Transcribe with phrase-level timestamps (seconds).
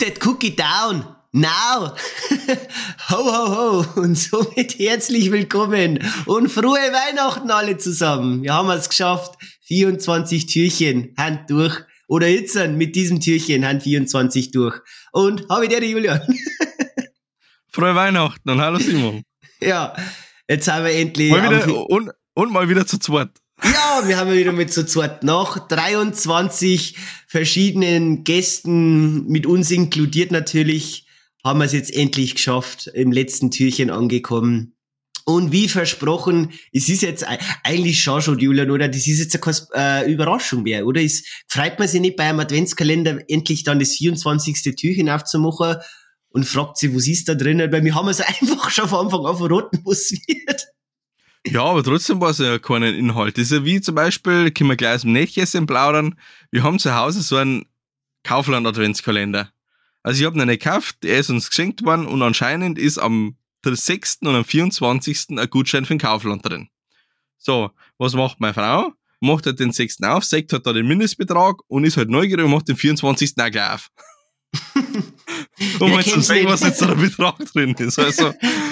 [0.00, 1.04] Put that cookie down.
[1.32, 1.94] Now!
[3.10, 4.00] ho, ho, ho!
[4.00, 8.42] Und somit herzlich willkommen und frohe Weihnachten alle zusammen.
[8.42, 9.34] Wir haben es geschafft.
[9.66, 11.84] 24 Türchen, Hand durch.
[12.08, 14.80] Oder jetzt mit diesem Türchen, Hand 24 durch.
[15.12, 16.22] Und habe ich dir, Julian.
[17.72, 19.22] frohe Weihnachten und hallo Simon.
[19.60, 19.94] ja,
[20.48, 21.30] jetzt haben wir endlich.
[21.30, 23.30] Mal wieder, und, und mal wieder zu zweit.
[23.62, 26.96] Ja, wir haben wieder mit zu zweit nach 23
[27.26, 31.06] verschiedenen Gästen, mit uns inkludiert natürlich,
[31.44, 34.74] haben wir es jetzt endlich geschafft, im letzten Türchen angekommen.
[35.24, 37.24] Und wie versprochen, es ist jetzt
[37.62, 38.88] eigentlich schon schon, Julian, oder?
[38.88, 41.00] Das ist jetzt eine äh, Überraschung mehr, oder?
[41.02, 44.74] Es freut man sich nicht bei einem Adventskalender endlich dann das 24.
[44.74, 45.76] Türchen aufzumachen
[46.30, 47.70] und fragt sich, was ist da drinnen?
[47.70, 50.66] Weil wir haben es einfach schon von Anfang an verraten, was wird.
[51.46, 53.38] Ja, aber trotzdem war es ja keinen Inhalt.
[53.38, 56.18] Das ist ja wie zum Beispiel, können wir gleich aus dem Nächtchen plaudern,
[56.50, 57.64] wir haben zu Hause so einen
[58.24, 59.50] Kaufland-Adventskalender.
[60.02, 63.36] Also ich habe ihn nicht gekauft, er ist uns geschenkt worden und anscheinend ist am
[63.64, 64.18] 6.
[64.22, 65.30] und am 24.
[65.30, 66.68] ein Gutschein für den Kaufland drin.
[67.38, 68.92] So, was macht meine Frau?
[69.20, 70.02] Macht halt den 6.
[70.02, 73.32] auf, sagt halt da den Mindestbetrag und ist halt neugierig und macht den 24.
[73.38, 73.90] auch gleich auf.
[75.80, 77.98] um mal zu sehen, was jetzt da der Betrag drin ist.
[77.98, 78.32] Also,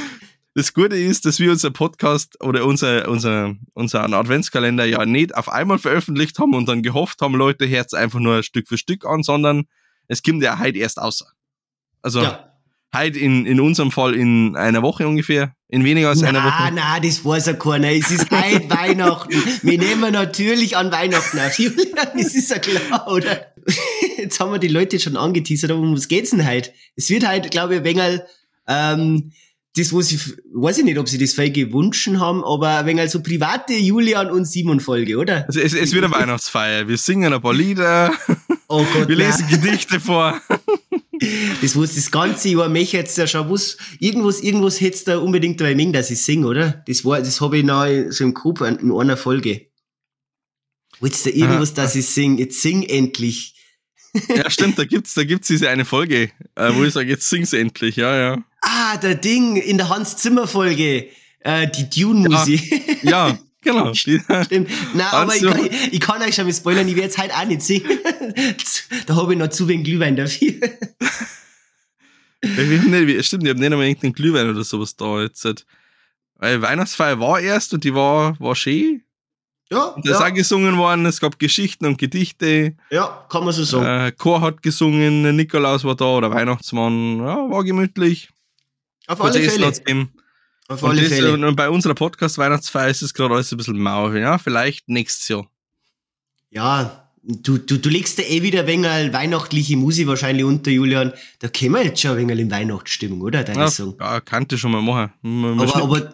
[0.59, 5.49] das Gute ist, dass wir unser Podcast oder unser, unser, unseren Adventskalender ja nicht auf
[5.49, 9.23] einmal veröffentlicht haben und dann gehofft haben, Leute herz einfach nur Stück für Stück an,
[9.23, 9.67] sondern
[10.09, 11.27] es kommt ja heute erst außer.
[12.03, 12.53] Also ja.
[12.93, 16.73] heute in, in unserem Fall in einer Woche ungefähr, in weniger als na, einer Woche.
[16.75, 17.93] Nein, das weiß ja keiner.
[17.93, 19.33] Es ist heute Weihnachten.
[19.63, 21.57] Wir nehmen natürlich an Weihnachten auf.
[21.57, 23.47] Julian, das ist ja klar, oder?
[24.17, 26.73] Jetzt haben wir die Leute schon angeteasert, aber um was geht's denn heute?
[26.97, 28.21] Es wird halt, glaube ich, ein wenig,
[28.67, 29.33] ähm,
[29.77, 33.23] das, was ich, weiß ich nicht, ob sie das voll gewünscht haben, aber wenn also
[33.23, 35.47] private Julian und Simon Folge, oder?
[35.47, 36.89] Also es, es wird eine Weihnachtsfeier.
[36.89, 38.13] Wir singen ein paar Lieder.
[38.71, 39.61] Oh Gott, wir lesen nein.
[39.63, 40.41] Gedichte vor.
[41.63, 45.61] Das was das ganze Jahr mich jetzt ja schon was, irgendwas, irgendwas hättest du unbedingt
[45.61, 46.85] dabei mengen, dass ich singe, oder?
[46.87, 49.69] Das war, das habe ich noch so im Kopf in einer Folge.
[51.01, 51.83] Willst du irgendwas, Aha.
[51.83, 52.39] dass ich sing?
[52.39, 53.55] Jetzt sing endlich.
[54.29, 57.53] Ja, stimmt, da gibt's, da gibt's diese eine Folge, äh, wo ich sage, jetzt sing's
[57.53, 58.45] endlich, ja, ja.
[58.61, 61.09] Ah, der Ding in der Hans Zimmer Folge,
[61.41, 63.03] äh, die Dune-Musik.
[63.03, 63.95] Ja, ja, genau.
[63.95, 64.25] Stimmt.
[64.29, 67.45] Nein, aber ich kann, ich kann euch schon mal spoilern, ich werde jetzt halt auch
[67.45, 67.99] nicht singen.
[69.07, 70.55] da habe ich noch zu wenig Glühwein dafür.
[72.41, 75.47] ich nicht, stimmt, ich habe nicht einmal irgendeinen Glühwein oder sowas da jetzt.
[76.37, 79.03] Weil Weihnachtsfeier war erst und die war, war schön.
[79.71, 79.85] Ja.
[79.87, 80.17] Und da ja.
[80.17, 82.75] ist auch gesungen worden, es gab Geschichten und Gedichte.
[82.91, 84.07] Ja, kann man so sagen.
[84.07, 87.19] Äh, Chor hat gesungen, Nikolaus war da oder Weihnachtsmann.
[87.19, 88.31] Ja, war gemütlich.
[89.09, 89.73] Auf alle Fälle.
[90.69, 91.33] Auf alle und, Fälle.
[91.33, 94.13] und bei unserer Podcast-Weihnachtsfeier ist es gerade alles ein bisschen mau.
[94.13, 95.51] Ja, vielleicht nächstes Jahr.
[96.51, 101.15] Ja, du, du, du legst da eh wieder ein wenig weihnachtliche Musik wahrscheinlich unter, Julian.
[101.39, 103.45] Da können wir jetzt schon ein wenig in Weihnachtsstimmung, oder?
[103.45, 103.97] Deine ja, Song.
[103.99, 105.11] Ja, kannte schon mal machen.
[105.23, 106.01] Mal aber, aber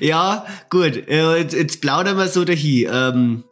[0.00, 1.06] ja, gut.
[1.06, 2.88] Jetzt, jetzt plaudern wir so dahin.
[2.90, 3.44] Ähm,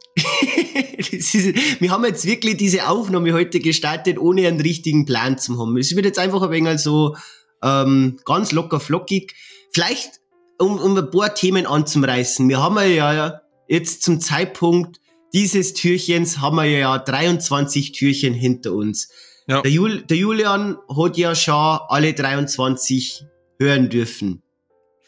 [1.11, 5.77] ist, wir haben jetzt wirklich diese Aufnahme heute gestartet, ohne einen richtigen Plan zu haben.
[5.77, 7.15] Es wird jetzt einfach ein wenig so
[7.63, 9.35] ähm, ganz locker flockig.
[9.71, 10.21] Vielleicht,
[10.59, 12.47] um, um ein paar Themen anzureißen.
[12.49, 14.99] Wir haben ja jetzt zum Zeitpunkt
[15.33, 19.09] dieses Türchens haben wir ja 23 Türchen hinter uns.
[19.47, 19.61] Ja.
[19.61, 23.25] Der, Jul, der Julian hat ja schon alle 23
[23.59, 24.41] hören dürfen.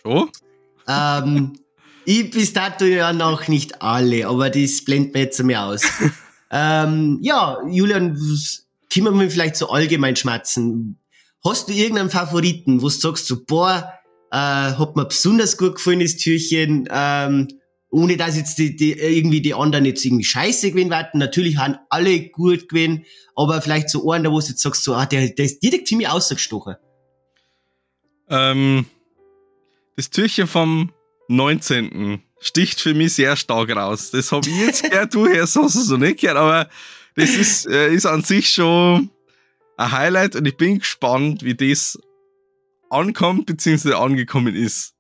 [0.02, 0.30] Schon?
[0.88, 1.54] Ähm,
[2.10, 5.84] ich bis dato ja noch nicht alle, aber das blendet mir jetzt mehr aus.
[6.52, 8.18] ähm, ja, Julian,
[8.92, 10.98] können wir vielleicht so allgemein schmatzen?
[11.46, 13.94] Hast du irgendeinen Favoriten, wo du sagst, so, boah,
[14.32, 17.48] äh, hat mir besonders gut gefallen, das Türchen, ähm,
[17.92, 21.20] ohne dass jetzt die, die, irgendwie die anderen jetzt irgendwie scheiße gewinnen werden.
[21.20, 23.06] Natürlich haben alle gut gewinnen,
[23.36, 25.96] aber vielleicht so einen, wo du jetzt sagst, so, ah, der, der ist direkt für
[25.96, 26.76] mich ausgestochen.
[28.30, 28.88] Ähm,
[29.96, 30.92] das Türchen vom
[31.30, 32.22] 19.
[32.40, 34.12] sticht für mich sehr stark raus.
[34.12, 36.70] Das habe ich jetzt gehört, du hast es so nicht gehört, aber
[37.16, 39.10] das ist, äh, ist an sich schon
[39.78, 41.98] ein Highlight und ich bin gespannt, wie das
[42.90, 43.94] ankommt bzw.
[43.94, 44.94] angekommen ist.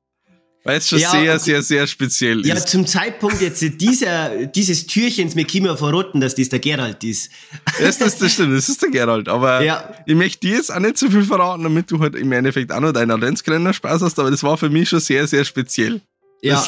[0.65, 2.59] Weil es schon ja, sehr, sehr, sehr speziell ja, ist.
[2.59, 7.31] Ja, zum Zeitpunkt jetzt dieser, dieses Türchens mit Kimi verrotten, dass das der Gerald ist.
[7.79, 9.29] Das, das, das stimmt, das ist der Gerald.
[9.29, 9.95] Aber ja.
[10.05, 12.81] ich möchte dir jetzt auch nicht so viel verraten, damit du halt im Endeffekt auch
[12.81, 16.01] noch deinen Adventskalender Spaß hast, aber das war für mich schon sehr, sehr speziell.
[16.41, 16.65] Ja.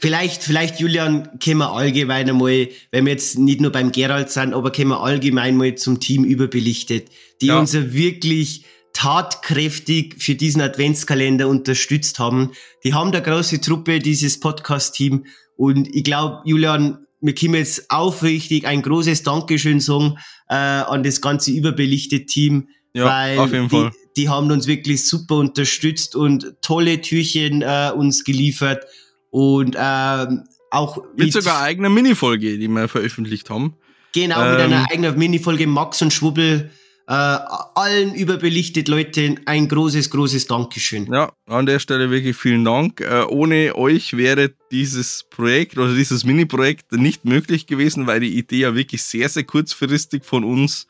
[0.00, 4.54] Vielleicht, vielleicht, Julian, können wir allgemein einmal, wenn wir jetzt nicht nur beim Gerald sind,
[4.54, 7.08] aber können wir allgemein mal zum Team überbelichtet,
[7.40, 7.58] die ja.
[7.58, 12.52] uns ja wirklich tatkräftig für diesen Adventskalender unterstützt haben.
[12.84, 15.26] Die haben da große Truppe, dieses Podcast-Team.
[15.56, 20.16] Und ich glaube, Julian, wir können jetzt aufrichtig ein großes Dankeschön sagen
[20.48, 22.68] äh, an das ganze überbelichtete Team.
[22.94, 23.90] Ja, weil auf jeden die, Fall.
[24.18, 28.84] Die haben uns wirklich super unterstützt und tolle Türchen äh, uns geliefert
[29.30, 33.76] und ähm, auch Mit sogar eigener Minifolge, die wir veröffentlicht haben.
[34.12, 34.72] Genau, mit Ähm.
[34.72, 36.70] einer eigenen Minifolge Max und Schwubbel.
[37.06, 41.10] Äh, allen überbelichtet Leuten ein großes, großes Dankeschön.
[41.10, 43.00] Ja, an der Stelle wirklich vielen Dank.
[43.00, 48.58] Äh, ohne euch wäre dieses Projekt oder dieses Mini-Projekt nicht möglich gewesen, weil die Idee
[48.58, 50.86] ja wirklich sehr, sehr kurzfristig von uns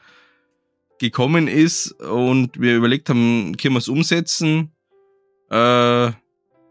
[0.99, 4.73] gekommen ist und wir überlegt haben, können wir es umsetzen.
[5.51, 6.13] Äh,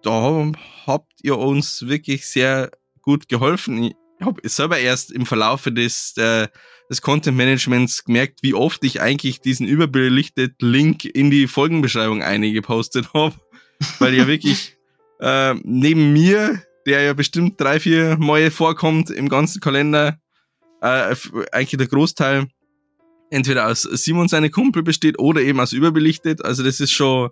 [0.04, 0.52] da
[0.86, 2.72] habt ihr uns wirklich sehr
[3.02, 3.84] gut geholfen.
[3.84, 6.48] Ich habe selber erst im Verlaufe des, äh,
[6.90, 13.10] des Content Managements gemerkt, wie oft ich eigentlich diesen überbelichteten Link in die Folgenbeschreibung eingepostet
[13.14, 13.36] habe,
[14.00, 14.78] weil ja wirklich
[15.20, 20.20] äh, neben mir, der ja bestimmt drei, vier Mal vorkommt im ganzen Kalender,
[20.82, 21.16] äh,
[21.52, 22.48] eigentlich der Großteil
[23.30, 26.44] entweder aus Simon seine Kumpel besteht oder eben aus überbelichtet.
[26.44, 27.30] Also das ist schon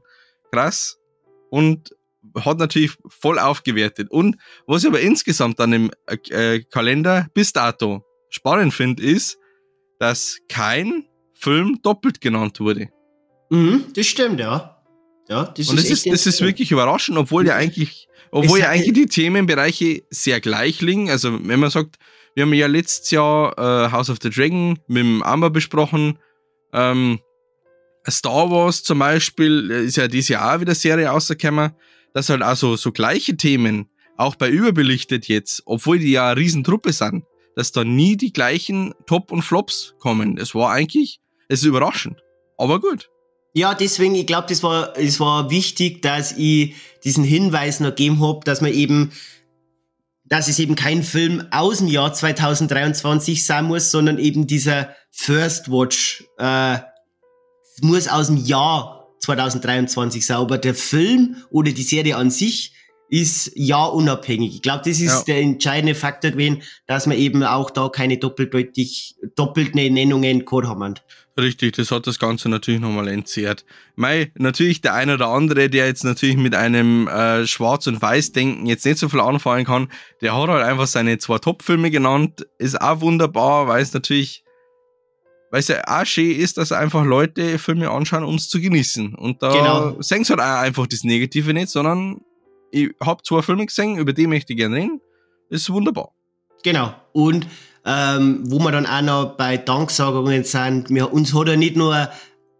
[0.51, 0.97] krass
[1.49, 1.95] und
[2.35, 4.09] hat natürlich voll aufgewertet.
[4.09, 4.37] Und
[4.67, 9.37] was ich aber insgesamt an dem äh, Kalender bis dato spannend finde, ist,
[9.99, 12.89] dass kein Film doppelt genannt wurde.
[13.49, 14.81] Mhm, das stimmt, ja.
[15.29, 18.69] Ja, das Und das echt ist, das ist wirklich überraschend, obwohl ja eigentlich, obwohl ja
[18.69, 21.09] eigentlich die Themenbereiche sehr gleich liegen.
[21.09, 21.97] Also wenn man sagt,
[22.35, 26.19] wir haben ja letztes Jahr äh, House of the Dragon mit dem Amber besprochen.
[26.73, 27.19] Ähm,
[28.07, 31.71] Star Wars zum Beispiel äh, ist ja dieses Jahr auch wieder Serie rausgekommen,
[32.13, 36.39] dass halt auch so, so gleiche Themen, auch bei Überbelichtet jetzt, obwohl die ja eine
[36.39, 37.23] Riesentruppe sind,
[37.55, 40.37] dass da nie die gleichen Top und Flops kommen.
[40.37, 42.21] Es war eigentlich, es ist überraschend.
[42.57, 43.09] Aber gut.
[43.53, 48.21] Ja, deswegen, ich glaube, das war, es war wichtig, dass ich diesen Hinweis noch gegeben
[48.21, 49.11] hab, dass man eben,
[50.27, 55.69] dass es eben kein Film aus dem Jahr 2023 sein muss, sondern eben dieser First
[55.69, 56.79] Watch äh,
[57.81, 60.37] muss aus dem Jahr 2023 sein.
[60.37, 62.73] Aber der Film oder die Serie an sich
[63.09, 64.55] ist jahrunabhängig.
[64.55, 65.23] Ich glaube, das ist Ja.
[65.27, 70.95] der entscheidende Faktor gewesen, dass wir eben auch da keine doppeldeutig, doppelte Nennungen gehabt haben.
[71.37, 73.65] Richtig, das hat das Ganze natürlich nochmal entzerrt.
[73.95, 78.65] Mei, natürlich der eine oder andere, der jetzt natürlich mit einem äh, Schwarz- und Weiß-Denken
[78.67, 79.89] jetzt nicht so viel anfangen kann,
[80.21, 82.47] der hat halt einfach seine zwei Top-Filme genannt.
[82.57, 84.45] Ist auch wunderbar, weil es natürlich,
[85.51, 89.13] weil es ja auch schön ist, dass einfach Leute Filme anschauen, um es zu genießen.
[89.13, 90.01] Und da Genau.
[90.01, 92.21] sehen sie halt auch einfach das Negative nicht, sondern
[92.75, 95.01] ich hab zwei Filme gesehen, über die möchte ich gerne reden.
[95.49, 96.11] Ist wunderbar.
[96.61, 96.93] Genau.
[97.13, 97.47] Und
[97.85, 102.09] ähm, wo wir dann auch noch bei Danksagungen sind, wir, uns hat ja nicht nur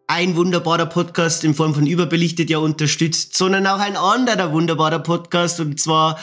[0.07, 5.59] ein wunderbarer Podcast in Form von Überbelichtet ja unterstützt, sondern auch ein anderer wunderbarer Podcast
[5.59, 6.17] und zwar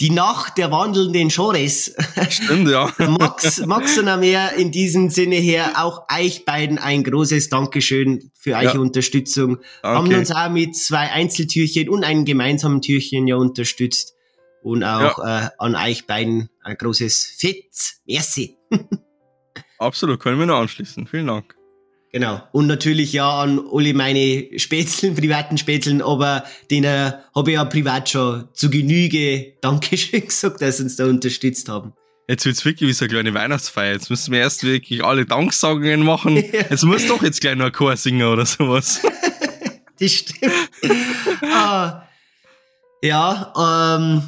[0.00, 1.94] die Nacht der wandelnden Genres.
[2.28, 2.92] Stimmt, ja.
[3.08, 8.54] Max, Max und mehr in diesem Sinne her auch euch beiden ein großes Dankeschön für
[8.54, 8.78] eure Ja.
[8.78, 9.58] Unterstützung.
[9.82, 10.18] Haben Okay.
[10.18, 14.12] uns auch mit zwei Einzeltürchen und einem gemeinsamen Türchen ja unterstützt.
[14.62, 17.70] Und auch äh, an euch beiden ein großes Fett.
[18.06, 18.56] Merci.
[19.78, 21.06] Absolut, können wir nur anschließen.
[21.06, 21.55] Vielen Dank.
[22.16, 22.40] Genau.
[22.52, 28.08] Und natürlich ja an alle meine Spätzeln, privaten Spätzeln, aber denen habe ich ja privat
[28.08, 31.92] schon zu Genüge Dankeschön gesagt, dass sie uns da unterstützt haben.
[32.26, 33.92] Jetzt wird's wirklich wie so eine kleine Weihnachtsfeier.
[33.92, 36.36] Jetzt müssen wir erst wirklich alle Danksagungen machen.
[36.52, 39.02] Jetzt muss doch jetzt gleich noch ein Chor singen oder sowas.
[40.00, 40.54] Das stimmt.
[41.42, 42.02] ah,
[43.02, 44.22] ja, ähm,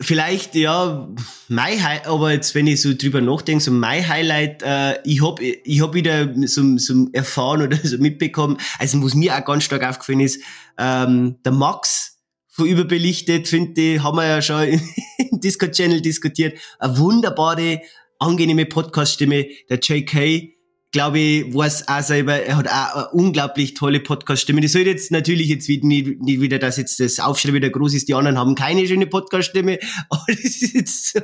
[0.00, 1.08] vielleicht, ja,
[1.48, 5.40] mein Highlight, aber jetzt, wenn ich so drüber nachdenke, so mein Highlight, äh, ich hab,
[5.40, 9.82] ich hab wieder so, so erfahren oder so mitbekommen, also was mir auch ganz stark
[9.82, 10.42] aufgefallen ist,
[10.78, 14.62] ähm, der Max von Überbelichtet, finde ich, haben wir ja schon
[15.18, 17.80] im Discord-Channel diskutiert, eine wunderbare,
[18.18, 20.57] angenehme Podcast-Stimme, der JK,
[20.90, 24.60] glaube ich, weiß auch selber, er hat auch eine unglaublich tolle Podcast-Stimme.
[24.60, 27.94] Das soll jetzt natürlich jetzt wieder, nicht, nicht wieder, dass jetzt das Aufschrei wieder groß
[27.94, 29.78] ist, die anderen haben keine schöne Podcast-Stimme,
[30.08, 31.22] aber das ist jetzt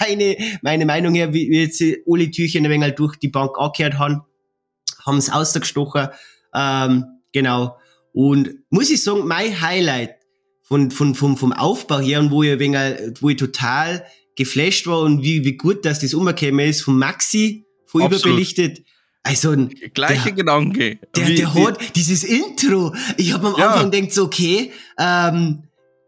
[0.00, 3.98] meine, meine Meinung her, wie wie jetzt alle Türchen ein wenig durch die Bank angehört
[3.98, 4.22] haben,
[5.06, 6.08] haben es ausgestochen,
[6.54, 7.76] ähm, genau.
[8.12, 10.16] Und muss ich sagen, mein Highlight
[10.62, 14.04] von, von, vom, vom Aufbau her und wo ich, ein wenig, wo ich total
[14.36, 18.24] geflasht war und wie, wie gut, dass das umgekommen ist, von Maxi, von Absolut.
[18.24, 18.84] überbelichtet.
[19.26, 20.98] Also, ein, Gleicher Der- Gedanke.
[21.16, 22.94] der, der wie- hat dieses Intro.
[23.16, 23.70] Ich habe am Ja.
[23.70, 25.62] Anfang gedacht, so, okay, ähm,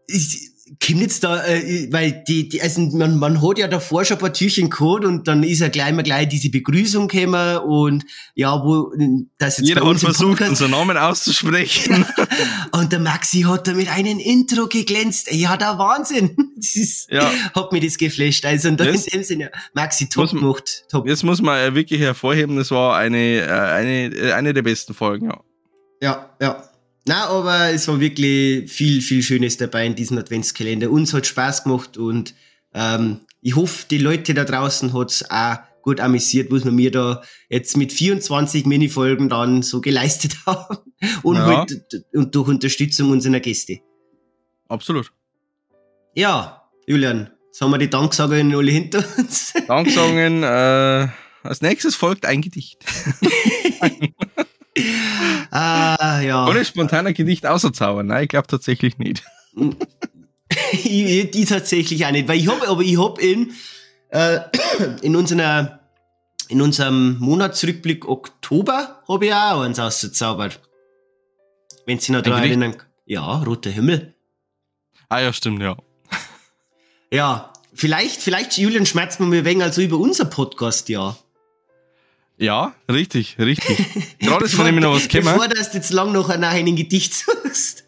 [0.07, 0.46] ich,
[0.87, 4.33] jetzt da, äh, weil die, die also man, man hat ja davor schon ein paar
[4.33, 8.05] Türchen gehabt und dann ist ja gleich mal gleich diese Begrüßung gekommen und
[8.35, 8.91] ja, wo
[9.37, 12.05] das jetzt Jeder bei uns hat versucht, Podcast, unseren Namen auszusprechen.
[12.71, 15.31] und der Maxi hat da mit einem Intro geglänzt.
[15.31, 16.35] Ja, der Wahnsinn.
[16.57, 17.31] Das ist, ja.
[17.53, 18.43] hat mir das geflasht.
[18.43, 20.85] Also in jetzt, dem Sinne, Maxi, top muss, gemacht.
[20.89, 21.07] Top.
[21.07, 25.39] Jetzt muss man wirklich hervorheben, das war eine, äh, eine, eine der besten Folgen, ja.
[26.01, 26.66] Ja, ja.
[27.07, 30.91] Na, aber es war wirklich viel, viel Schönes dabei in diesem Adventskalender.
[30.91, 32.33] Uns hat Spaß gemacht und
[32.73, 37.21] ähm, ich hoffe, die Leute da draußen hat's auch gut amüsiert, was wir mir da
[37.47, 40.79] jetzt mit 24 Minifolgen dann so geleistet haben.
[41.23, 41.45] Und, ja.
[41.45, 43.79] halt, und durch Unterstützung unserer Gäste.
[44.67, 45.13] Absolut.
[46.13, 49.53] Ja, Julian, jetzt haben wir die Danksagungen alle hinter uns.
[49.65, 51.07] Danksagungen, äh,
[51.41, 52.83] als nächstes folgt ein Gedicht.
[55.51, 56.47] ah, ja.
[56.47, 58.07] Ohne spontaner Gedicht außerzaubern.
[58.07, 59.23] Nein, ich glaube tatsächlich nicht.
[60.71, 63.53] ich, die tatsächlich auch nicht, weil ich habe, aber ich habe in,
[64.09, 64.39] äh,
[65.01, 65.79] in unserer,
[66.49, 70.59] in unserem Monatsrückblick Oktober habe ich auch eins ausgezaubert.
[71.85, 72.75] Wenn Sie noch daran erinnern.
[73.05, 74.13] Ja, roter Himmel.
[75.09, 75.77] Ah ja, stimmt, ja.
[77.11, 81.15] Ja, vielleicht, vielleicht, Julian, schmerzt man mir wegen also über unser Podcast, ja.
[82.37, 84.19] Ja, richtig, richtig.
[84.19, 85.33] Gerade ist von dem noch was gekommen.
[85.33, 87.85] Bevor du jetzt lang noch nach einem Gedicht suchst.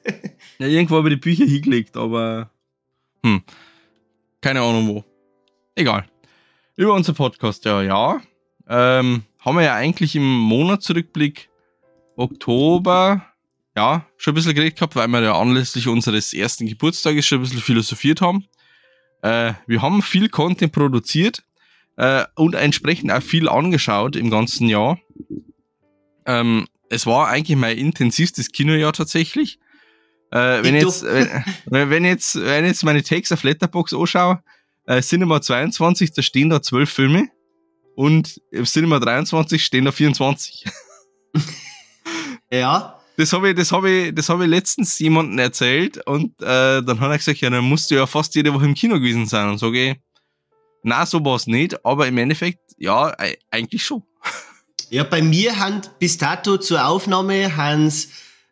[0.58, 2.50] ja, irgendwo habe ich die Bücher hingelegt, aber
[3.24, 3.44] hm,
[4.41, 5.03] keine Ahnung wo.
[5.75, 6.06] Egal.
[6.75, 8.22] Über unser Podcast, ja, ja.
[8.68, 11.50] Ähm, haben wir ja eigentlich im Monatsrückblick
[12.15, 13.25] Oktober,
[13.75, 17.44] ja, schon ein bisschen geredet gehabt, weil wir ja anlässlich unseres ersten Geburtstages schon ein
[17.44, 18.46] bisschen philosophiert haben.
[19.22, 21.44] Äh, wir haben viel Content produziert
[22.00, 25.00] äh, und entsprechend auch viel angeschaut im ganzen Jahr.
[26.25, 29.60] Ähm, es war eigentlich mein intensivstes Kinojahr tatsächlich.
[30.32, 31.03] Äh, wenn, jetzt,
[31.65, 34.41] wenn, wenn, jetzt, wenn jetzt meine Takes auf Letterbox anschaue,
[34.86, 37.27] äh, Cinema 22, da stehen da zwölf Filme
[37.96, 40.65] und im Cinema 23 stehen da 24.
[42.51, 42.96] ja.
[43.18, 47.01] Das habe ich, das habe ich, das habe ich letztens jemandem erzählt und äh, dann
[47.01, 49.50] hat er gesagt, ja, dann musst du ja fast jede Woche im Kino gewesen sein
[49.50, 49.98] und sage ich,
[50.84, 53.16] na, so war es nicht, aber im Endeffekt, ja,
[53.52, 54.04] eigentlich schon.
[54.90, 58.10] Ja, bei mir haben bis dato zur Aufnahme Hans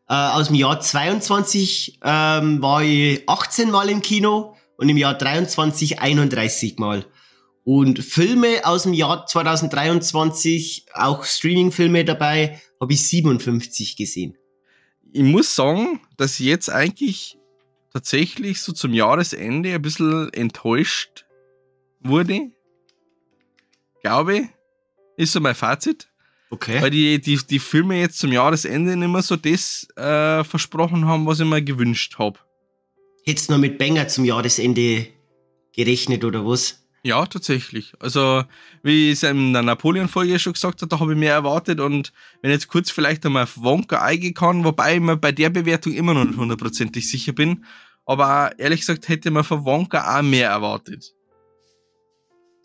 [0.08, 5.18] äh, aus dem Jahr 22 ähm, war ich 18 Mal im Kino und im Jahr
[5.18, 7.06] 23 31 Mal.
[7.64, 14.38] Und Filme aus dem Jahr 2023, auch Streaming-Filme dabei, habe ich 57 gesehen.
[15.12, 17.38] Ich muss sagen, dass ich jetzt eigentlich
[17.92, 21.26] tatsächlich so zum Jahresende ein bisschen enttäuscht
[22.00, 22.52] wurde.
[24.02, 24.50] Glaube,
[25.18, 26.08] ist so mein Fazit.
[26.50, 26.82] Okay.
[26.82, 31.26] Weil die, die, die Filme jetzt zum Jahresende nicht mehr so das äh, versprochen haben,
[31.26, 32.40] was ich mir gewünscht habe.
[33.26, 35.08] Hättest du noch mit Banger zum Jahresende
[35.76, 36.84] gerechnet oder was?
[37.04, 37.94] Ja, tatsächlich.
[38.00, 38.44] Also,
[38.84, 42.12] wie ich es in der Napoleon-Folge schon gesagt habe, da habe ich mehr erwartet und
[42.42, 45.94] wenn jetzt kurz vielleicht einmal auf Wonka eingehen kann, wobei ich mir bei der Bewertung
[45.94, 47.66] immer noch nicht hundertprozentig sicher bin,
[48.06, 51.14] aber ehrlich gesagt hätte man von Wonka auch mehr erwartet.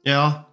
[0.04, 0.47] Ja,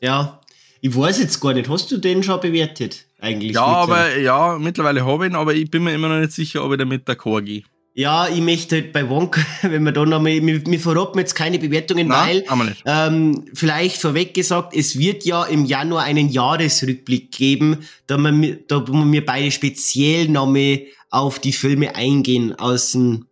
[0.00, 0.40] ja.
[0.80, 3.06] Ich weiß jetzt gar nicht, hast du den schon bewertet?
[3.18, 3.52] Eigentlich.
[3.52, 6.62] Ja, aber ja, mittlerweile habe ich ihn, aber ich bin mir immer noch nicht sicher,
[6.62, 7.62] ob ich damit d'accord gehe.
[7.96, 11.58] Ja, ich möchte halt bei Wonka, wenn wir da nochmal, wir, wir verraten jetzt keine
[11.58, 17.86] Bewertungen, Nein, weil, ähm, vielleicht vorweg gesagt, es wird ja im Januar einen Jahresrückblick geben,
[18.08, 23.26] da wir, da wir beide speziell nochmal auf die Filme eingehen aus dem,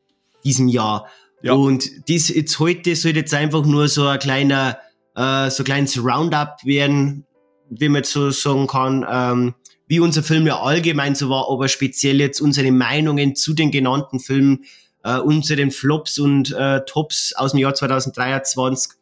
[0.45, 1.09] diesem Jahr.
[1.43, 1.55] Ja.
[1.55, 4.79] Und dies jetzt heute soll jetzt einfach nur so ein kleiner
[5.15, 7.27] äh, so ein kleines Roundup werden,
[7.71, 9.55] wie man jetzt so sagen kann, ähm,
[9.87, 14.21] wie unser Film ja allgemein so war, aber speziell jetzt unsere Meinungen zu den genannten
[14.21, 14.65] Filmen,
[15.05, 18.93] äh, unseren Flops und äh, Tops aus dem Jahr 2023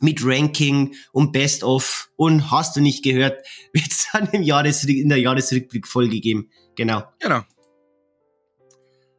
[0.00, 4.84] mit Ranking und Best of und hast du nicht gehört, wird es dann im Jahres,
[4.84, 6.50] in der Jahresrückblick vollgegeben.
[6.76, 7.04] Genau.
[7.20, 7.40] Genau.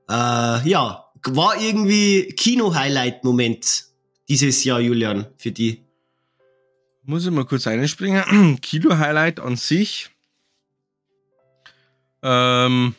[0.10, 3.86] Äh, ja, war irgendwie Kino-Highlight-Moment
[4.30, 5.85] dieses Jahr, Julian, für die?
[7.06, 8.60] Muss ich mal kurz einspringen.
[8.62, 10.10] Kilo-Highlight an sich.
[12.24, 12.96] Ähm,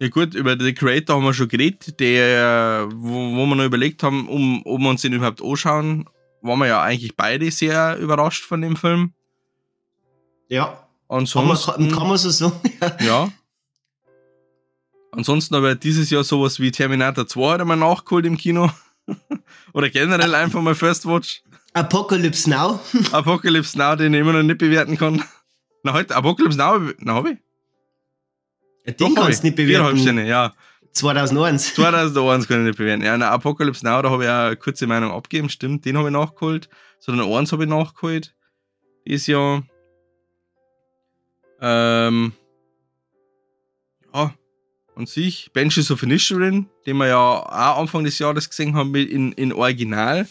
[0.00, 4.02] ja gut, über The Creator haben wir schon geredet, der, wo, wo wir noch überlegt
[4.02, 6.08] haben, um, ob wir uns den überhaupt anschauen,
[6.42, 9.12] waren wir ja eigentlich beide sehr überrascht von dem Film.
[10.48, 10.88] Ja.
[11.08, 12.60] Ansonsten, kann, man, kann man so sagen.
[13.00, 13.30] ja.
[15.12, 18.70] Ansonsten aber dieses Jahr sowas wie Terminator 2 hat er mal nachgeholt im Kino.
[19.72, 21.42] Oder generell einfach mal First Watch.
[21.76, 22.80] Apocalypse Now.
[23.12, 25.22] Apocalypse Now, den ich immer noch nicht bewerten kann.
[25.82, 27.36] Na, heute, Apocalypse Now, na, hab ich?
[28.86, 29.98] Ja, den Doch, kannst du nicht bewerten.
[29.98, 30.54] Sterne, ja.
[30.92, 31.74] 2001.
[31.74, 33.02] 2001 kann ich nicht bewerten.
[33.02, 36.14] Ja, in Apocalypse Now, da habe ich eine kurze Meinung abgegeben, stimmt, den habe ich
[36.14, 36.70] nachgeholt.
[36.98, 38.34] Sondern eins habe ich nachgeholt.
[39.04, 39.62] Ist ja.
[41.60, 42.32] Ähm,
[44.14, 44.32] ja,
[44.94, 49.32] an sich, Benches of Inisherin, den wir ja auch Anfang des Jahres gesehen haben in,
[49.32, 50.26] in Original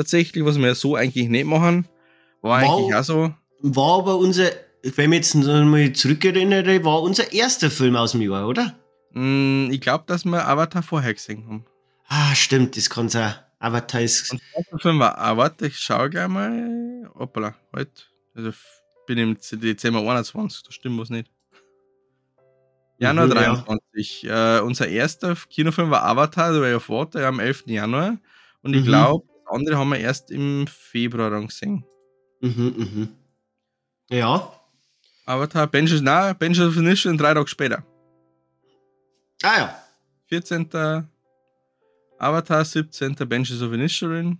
[0.00, 1.86] tatsächlich, was wir ja so eigentlich nicht machen.
[2.42, 2.78] War Wow.
[2.78, 3.34] eigentlich auch so.
[3.62, 4.50] War aber unser,
[4.82, 8.74] wenn ich jetzt noch mal zurückerinnere, war unser erster Film aus dem Jahr, oder?
[9.12, 11.64] Mm, Ich glaube, dass wir Avatar vorher gesehen haben.
[12.08, 13.34] Ah, stimmt, das kann sein.
[13.58, 14.32] Avatar ist.
[14.32, 17.10] Und der erste Film war, warte, ich schau gleich mal.
[17.18, 17.90] Hoppala, heute.
[18.34, 18.52] Also
[19.06, 21.30] bin im Dezember 21, da stimmt was nicht.
[22.98, 23.54] Januar Mhm, ja.
[23.54, 24.24] 23.
[24.28, 27.64] Äh, unser erster Kinofilm war Avatar, The Way of Water, ja, am 11.
[27.66, 28.18] Januar.
[28.62, 28.86] Und ich Mhm.
[28.86, 31.84] glaube, andere haben wir erst im Februar dann gesehen.
[32.40, 33.08] Mhm, mhm.
[34.10, 34.52] Ja.
[35.26, 37.84] Avatar, Benches, na, Benches of Initial drei Tage später.
[39.42, 39.82] Ah ja.
[40.26, 40.68] 14.
[42.18, 43.14] Avatar, 17.
[43.28, 44.38] Benches of Inisherin.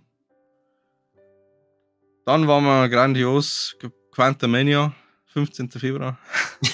[2.25, 3.75] Dann waren wir grandios,
[4.11, 4.93] Quantum Mania,
[5.27, 5.69] 15.
[5.71, 6.17] Februar.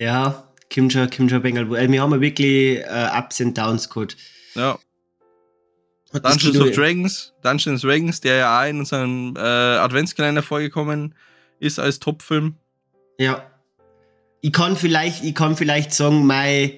[0.00, 1.64] Ja, Kim schon, Kim schon Bengal.
[1.76, 4.16] Also wir haben wirklich äh, Ups and Downs gehabt.
[4.54, 4.78] Ja,
[6.12, 11.14] Hat Dungeons of Dragons, Dungeons Dragons, der ja auch in unserem äh, Adventskalender vorgekommen
[11.60, 12.56] ist als Topfilm.
[13.18, 13.46] Ja.
[14.40, 16.72] Ich kann vielleicht, ich kann vielleicht sagen, meine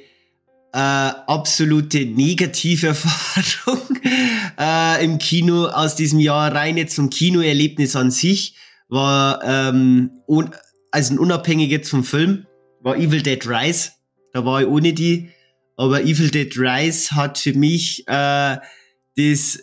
[0.73, 3.99] äh, absolute negative Erfahrung
[4.59, 8.57] äh, im Kino aus diesem Jahr rein jetzt zum Kinoerlebnis an sich
[8.89, 10.11] war ähm,
[10.91, 12.47] also unabhängig jetzt vom Film
[12.81, 13.93] war Evil Dead Rise.
[14.33, 15.31] Da war ich ohne die,
[15.77, 18.57] aber Evil Dead Rise hat für mich äh,
[19.17, 19.63] das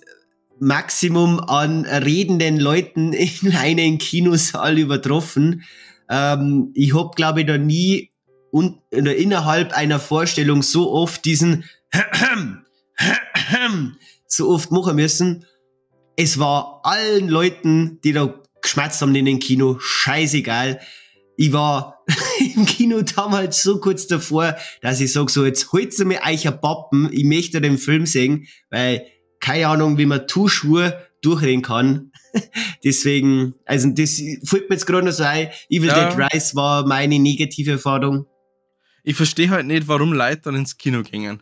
[0.59, 5.63] Maximum an redenden Leuten in einem Kinosaal übertroffen.
[6.09, 8.11] Ähm, ich hab glaube ich, da nie
[8.51, 11.65] un oder innerhalb einer Vorstellung so oft diesen
[14.27, 15.45] so oft machen müssen.
[16.15, 20.81] Es war allen Leuten, die da geschmatzt haben in den Kino, scheißegal.
[21.37, 22.03] Ich war
[22.55, 26.59] im Kino damals so kurz davor, dass ich sag so, jetzt holt mir euch ein
[26.59, 29.05] Pappen, ich möchte den Film sehen, weil
[29.39, 32.11] keine Ahnung, wie man Tuschur durchreden kann.
[32.83, 35.49] Deswegen, also das fällt mir jetzt gerade noch so ein.
[35.69, 36.09] Evil Ja.
[36.13, 38.25] Dead Rise war meine negative Erfahrung.
[39.03, 41.41] Ich verstehe halt nicht, warum Leute dann ins Kino gingen.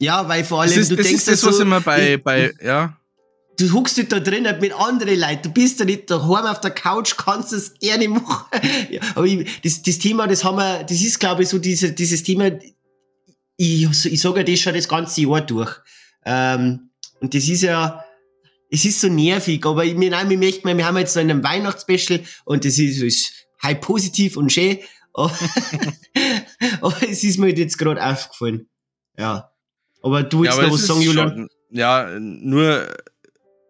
[0.00, 2.14] Ja, weil vor allem, Das ist, du das, denkst ist das, was so, immer bei,
[2.14, 2.96] ich- bei, ja.
[3.58, 6.70] du huckst dich da drinnen mit anderen Leuten, du bist da nicht daheim auf der
[6.70, 8.46] Couch, kannst es gerne machen.
[8.90, 11.92] ja, aber ich, das, das Thema, das haben wir, das ist glaube ich so diese,
[11.92, 12.50] dieses Thema,
[13.56, 15.70] ich, ich sage ja das schon das ganze Jahr durch.
[16.30, 18.04] Ähm, und das ist ja,
[18.70, 21.42] es ist so nervig, aber ich, nein, wir möchten, mal- wir haben jetzt so einen
[21.42, 24.78] Weihnachtsspecial und das ist, ist halt positiv und schön,
[25.14, 25.32] aber,
[26.82, 28.68] aber es ist mir halt jetzt gerade aufgefallen.
[29.16, 29.50] Ja.
[30.02, 31.48] Aber du willst ja, noch was sagen, Julian?
[31.70, 32.86] Ja, nur,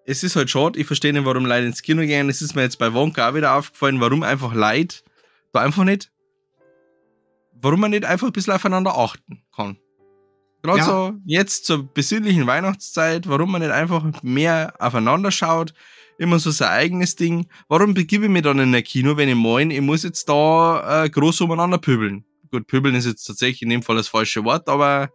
[0.05, 2.29] es ist halt schade, ich verstehe nicht, warum Leute ins Kino gehen.
[2.29, 4.97] Es ist mir jetzt bei Wonka auch wieder aufgefallen, warum einfach Leute
[5.53, 6.11] da einfach nicht,
[7.53, 9.79] warum man nicht einfach ein bisschen aufeinander achten kann.
[10.68, 10.85] Gerade Ja.
[10.87, 15.72] so jetzt zur besinnlichen Weihnachtszeit, warum man nicht einfach mehr aufeinander schaut,
[16.18, 17.46] immer so sein eigenes Ding.
[17.68, 21.04] Warum begebe ich mich dann in ein Kino, wenn ich meine, ich muss jetzt da
[21.04, 22.24] äh, groß umeinander pöbeln?
[22.50, 25.11] Gut, pöbeln ist jetzt tatsächlich in dem Fall das falsche Wort, aber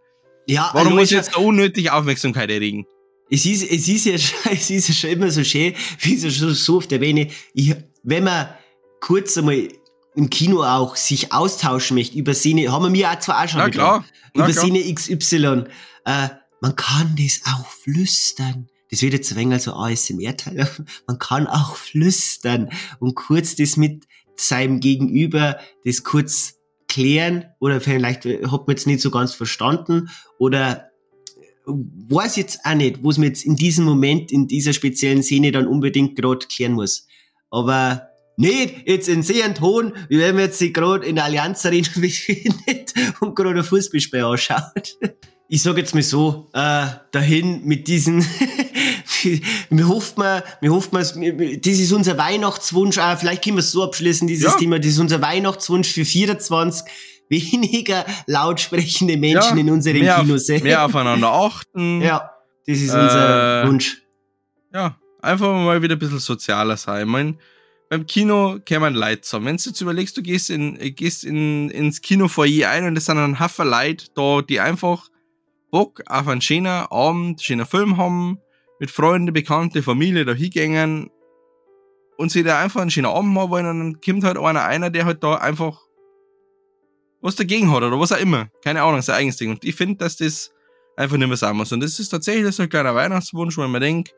[0.47, 2.85] Ja, warum also muss ich jetzt da unnötig Aufmerksamkeit erregen?
[3.29, 6.35] Es ist, es ist ja schon, es ist ja schon immer so schön, wie es
[6.37, 8.49] schon so oft erwähne, ich, wenn man
[9.01, 9.67] kurz einmal
[10.15, 13.59] im Kino auch sich austauschen möchte über Szene, haben wir mir auch zwar auch schon
[13.59, 14.65] Na klar, na über klar.
[14.65, 15.63] Szene XY,
[16.05, 16.29] äh,
[16.61, 18.67] man kann das auch flüstern.
[18.89, 20.69] Das wird jetzt ein wenig so ASMR-Teil.
[21.07, 28.25] Man kann auch flüstern und kurz das mit seinem Gegenüber, das kurz klären oder vielleicht
[28.25, 30.91] hat man jetzt nicht so ganz verstanden oder
[31.65, 35.67] weiß jetzt auch nicht, was man jetzt in diesem Moment, in dieser speziellen Szene dann
[35.67, 37.07] unbedingt gerade klären muss.
[37.49, 41.65] Aber nicht jetzt in sehenden Ton, wie wenn man jetzt sich gerade in der Allianz
[41.65, 44.97] Arena befindet und gerade ein Fußballspiel anschaut.
[45.49, 48.25] Ich sag jetzt mal so, äh, dahin mit diesen,
[49.69, 53.71] wir hoffen mal, wir hoffen mal, das ist unser Weihnachtswunsch, auch vielleicht können wir es
[53.71, 54.57] so abschließen, dieses Ja.
[54.57, 56.85] Thema, das ist unser Weihnachtswunsch für 24,
[57.29, 60.49] weniger laut sprechende Menschen in unseren mehr, Kinos.
[60.49, 62.01] auf, mehr aufeinander achten.
[62.03, 62.31] Ja,
[62.65, 64.01] das ist unser Äh, Wunsch.
[64.73, 67.01] Ja, einfach mal wieder ein bisschen sozialer sein.
[67.05, 67.37] Ich mein,
[67.93, 69.45] beim Kino kämen Leute zusammen.
[69.45, 73.05] Wenn du jetzt überlegst, du gehst, in, äh, gehst in, ins Kinofoyer ein und es
[73.05, 75.09] sind ein Haufen Leute da, die einfach
[75.69, 78.39] Bock auf einen schönen Abend, schönen Film haben,
[78.79, 81.11] mit Freunden, Bekannte, Familie da hingängen
[82.17, 84.89] und sich da einfach einen schönen Abend haben wollen und dann kommt halt einer, einer,
[84.89, 85.79] der halt da einfach
[87.21, 88.49] was dagegen hat oder was auch immer.
[88.63, 89.51] Keine Ahnung, sein eigenes Ding.
[89.51, 90.51] Und ich finde, dass das
[90.97, 91.71] einfach nicht mehr sein muss.
[91.71, 94.11] Und das ist tatsächlich so ein kleiner Weihnachtswunsch, ich mir denke,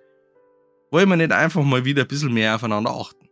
[0.92, 3.25] wollen wir nicht einfach mal wieder ein bisschen mehr aufeinander achten.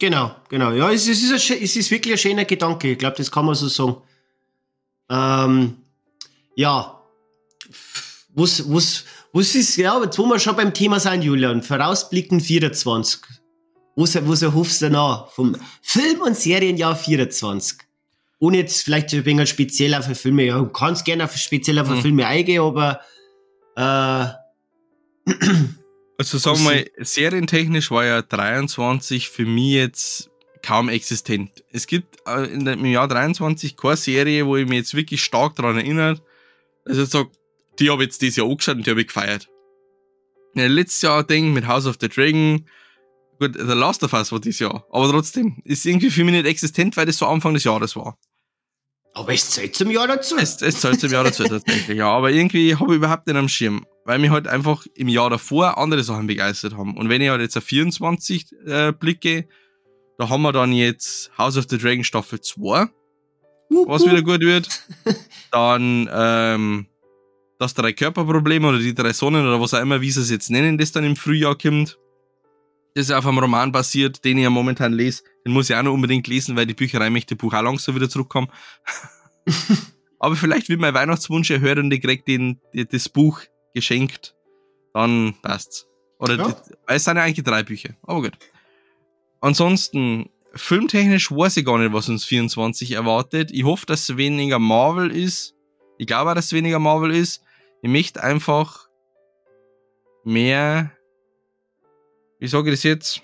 [0.00, 0.72] Genau, genau.
[0.72, 2.92] Ja, es ist, es ist, ein, es ist wirklich ein schöner Gedanke.
[2.92, 3.96] Ich glaube, das kann man so sagen.
[5.10, 5.76] Ähm,
[6.56, 6.98] ja.
[8.30, 13.20] Was, was, was ist, ja, jetzt wo wir schon beim Thema sind, Julian, vorausblicken 24.
[13.94, 17.78] Was, was erhoffst du noch vom Film- und Serienjahr 24?
[18.38, 21.90] Ohne jetzt vielleicht ein wenig speziell auf Filme, ja, du kannst gerne auf speziell auf
[21.90, 22.00] mhm.
[22.00, 23.00] Filme eingehen, aber
[23.76, 24.24] äh,
[26.20, 30.30] Also sagen wir mal, serientechnisch war ja 23 für mich jetzt
[30.62, 31.64] kaum existent.
[31.70, 35.78] Es gibt äh, im Jahr 23 keine Serie, wo ich mich jetzt wirklich stark daran
[35.78, 36.20] erinnere.
[36.84, 37.30] Also ich sage,
[37.78, 39.48] die habe ich jetzt dieses Jahr angeschaut und die habe ich gefeiert.
[40.54, 42.66] Ja, letztes Jahr Ding mit House of the Dragon,
[43.38, 46.46] gut, The Last of Us war dieses Jahr, aber trotzdem, ist irgendwie für mich nicht
[46.46, 48.18] existent, weil das so Anfang des Jahres war.
[49.14, 50.36] Aber es zählt zum Jahr dazu.
[50.36, 52.08] Es, es zählt zum Jahr dazu tatsächlich, ja.
[52.08, 55.78] Aber irgendwie habe ich überhaupt nicht am Schirm, weil mich halt einfach im Jahr davor
[55.78, 56.96] andere Sachen begeistert haben.
[56.96, 59.46] Und wenn ich halt jetzt auf 24 äh, blicke,
[60.18, 62.86] da haben wir dann jetzt House of the Dragon Staffel 2,
[63.86, 64.68] was wieder gut wird.
[65.50, 66.86] Dann ähm,
[67.58, 70.50] das drei Körperprobleme oder die drei Sonnen oder was auch immer, wie sie es jetzt
[70.50, 71.98] nennen, das dann im Frühjahr kommt.
[72.94, 75.22] Das ist auf einem Roman basiert, den ich ja momentan lese.
[75.46, 78.08] Den muss ich auch noch unbedingt lesen, weil die Bücherei möchte Buch auch langsam wieder
[78.08, 78.48] zurückkommen.
[80.18, 83.40] Aber vielleicht wird mein Weihnachtswunsch erhört und ich krieg den, das Buch
[83.74, 84.34] geschenkt.
[84.94, 85.86] Dann passt's.
[86.18, 86.48] Oder ja.
[86.48, 87.94] die, es sind ja eigentlich drei Bücher.
[88.02, 88.36] Aber gut.
[89.40, 93.50] Ansonsten, filmtechnisch weiß ich gar nicht, was uns 24 erwartet.
[93.52, 95.54] Ich hoffe, dass es weniger Marvel ist.
[95.98, 97.42] Ich glaube auch, dass es weniger Marvel ist.
[97.82, 98.88] Ich möchte einfach
[100.24, 100.92] mehr
[102.40, 103.22] wie sage ich das jetzt?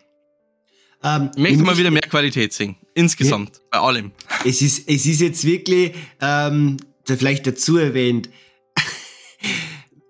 [1.03, 2.77] Ähm, ich möchte mal wieder mehr Qualität sehen.
[2.95, 3.57] Insgesamt.
[3.57, 4.13] Ja, bei allem.
[4.45, 8.29] Es ist, es ist jetzt wirklich, ähm, vielleicht dazu erwähnt,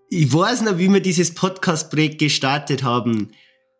[0.08, 3.32] ich weiß noch, wie wir dieses Podcast-Projekt gestartet haben.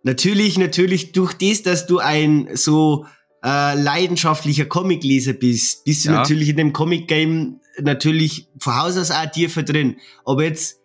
[0.03, 3.07] Natürlich, natürlich durch das, dass du ein so
[3.45, 6.17] äh, leidenschaftlicher Comicleser bist, bist du ja.
[6.17, 9.97] natürlich in dem Comic-Game natürlich von Haus aus auch tiefer drin.
[10.25, 10.81] Aber jetzt,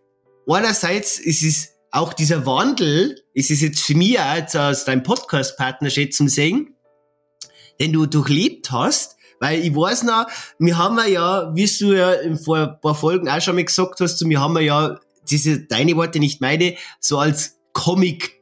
[0.48, 5.90] einerseits ist es auch dieser Wandel, ist es jetzt für mich auch aus deinem Podcast-Partner
[5.90, 6.76] schätzen sehen,
[7.80, 10.28] den du durchlebt hast, weil ich weiß noch,
[10.60, 14.24] wir haben ja, wie du ja vor ein paar Folgen auch schon mal gesagt hast,
[14.28, 15.00] wir haben ja
[15.30, 18.42] diese, deine Worte nicht meine, so als Comic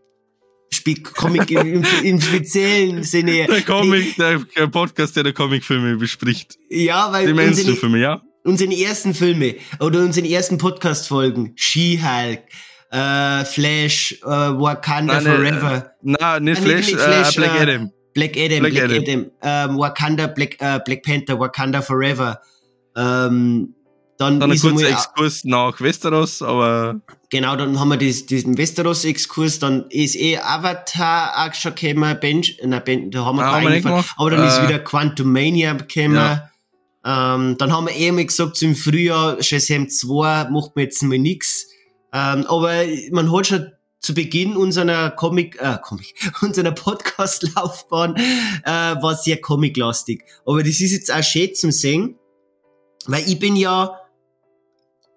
[1.13, 3.46] Comic im, im, speziellen Sinne.
[3.48, 6.58] Der Comic, der, der Podcast, der der Comicfilme bespricht.
[6.70, 7.28] Ja, weil.
[7.28, 8.22] Die Mainstream-Filme, ja.
[8.44, 12.44] Unsere ersten Filme oder unsere ersten Podcast-Folgen, She-Hulk,
[12.92, 15.92] äh, Flash, äh, Wakanda nein, Forever.
[16.02, 17.92] Nein, nicht Flash, nicht, nicht Flash äh, Black äh, Adam.
[18.13, 19.72] Black Adam, Black, Black Adam, Adam.
[19.72, 22.42] Ähm, Wakanda, Black, äh, Black Panther, Wakanda Forever.
[22.96, 23.76] Ähm,
[24.19, 26.99] dann, dann ein kurzer Exkurs nach Westeros, aber.
[27.29, 32.58] Genau, dann haben wir das, diesen Westeros-Exkurs, dann ist eh Avatar auch schon gekommen, Bench,
[32.62, 35.71] nein, ben, da haben wir, ah, haben wir aber dann äh, ist wieder Quantum Mania
[35.73, 36.15] gekommen.
[36.15, 36.49] Ja.
[37.05, 41.17] Ähm, dann haben wir eh mal gesagt, im Frühjahr Shazam 2 macht man jetzt mal
[41.17, 41.67] nix.
[42.12, 42.73] Ähm, aber
[43.12, 50.25] man hat schon zu Beginn unserer Comic, äh, Comic, unserer Podcast-Laufbahn äh, war sehr comiclastig.
[50.45, 52.15] Aber das ist jetzt auch schön zum sehen,
[53.05, 53.98] weil ich bin ja,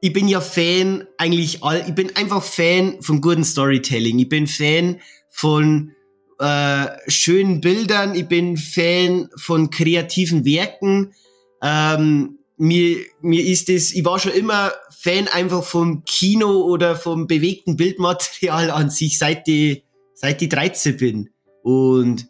[0.05, 4.19] ich bin ja Fan eigentlich all, ich bin einfach Fan von guten Storytelling.
[4.19, 5.93] Ich bin Fan von
[6.41, 8.17] äh, schönen Bildern.
[8.17, 11.15] Ich bin Fan von kreativen Werken.
[11.63, 17.29] Ähm, mir, mir ist es, ich war schon immer Fan einfach vom Kino oder vom
[17.29, 19.85] bewegten Bildmaterial an sich, seit ich,
[20.15, 21.31] seit ich 13 bin.
[21.63, 22.27] Und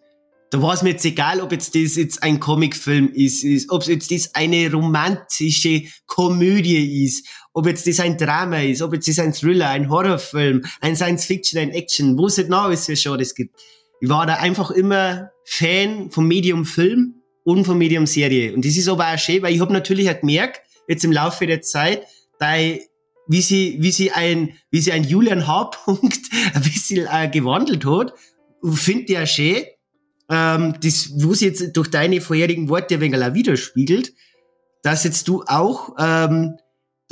[0.50, 3.86] da war es mir jetzt egal, ob jetzt das jetzt ein Comicfilm ist, ist ob
[3.86, 9.18] jetzt das eine romantische Komödie ist, ob jetzt das ein Drama ist, ob jetzt das
[9.18, 13.18] ein Thriller, ein Horrorfilm, ein Science Fiction, ein Action, wo es nicht noch ist, schon
[13.18, 13.54] das gibt.
[14.00, 18.54] Ich war da einfach immer Fan vom Medium Film und vom Medium Serie.
[18.54, 21.46] Und das ist aber auch schön, weil ich habe natürlich auch gemerkt, jetzt im Laufe
[21.46, 22.02] der Zeit,
[22.38, 22.82] bei
[23.28, 25.70] wie sie, wie sie ein, wie sie ein Julian H.
[25.86, 28.14] Ein bisschen äh, gewandelt hat,
[28.74, 29.62] finde ich ja schön,
[30.28, 34.12] ähm, das, wo sie jetzt durch deine vorherigen Worte ein wenig widerspiegelt,
[34.82, 36.56] dass jetzt du auch ähm,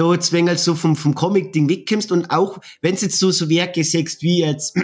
[0.01, 3.51] da jetzt wenig so vom, vom Comic-Ding wegkommst und auch, wenn du jetzt so, so
[3.51, 4.75] Werke sagst, wie jetzt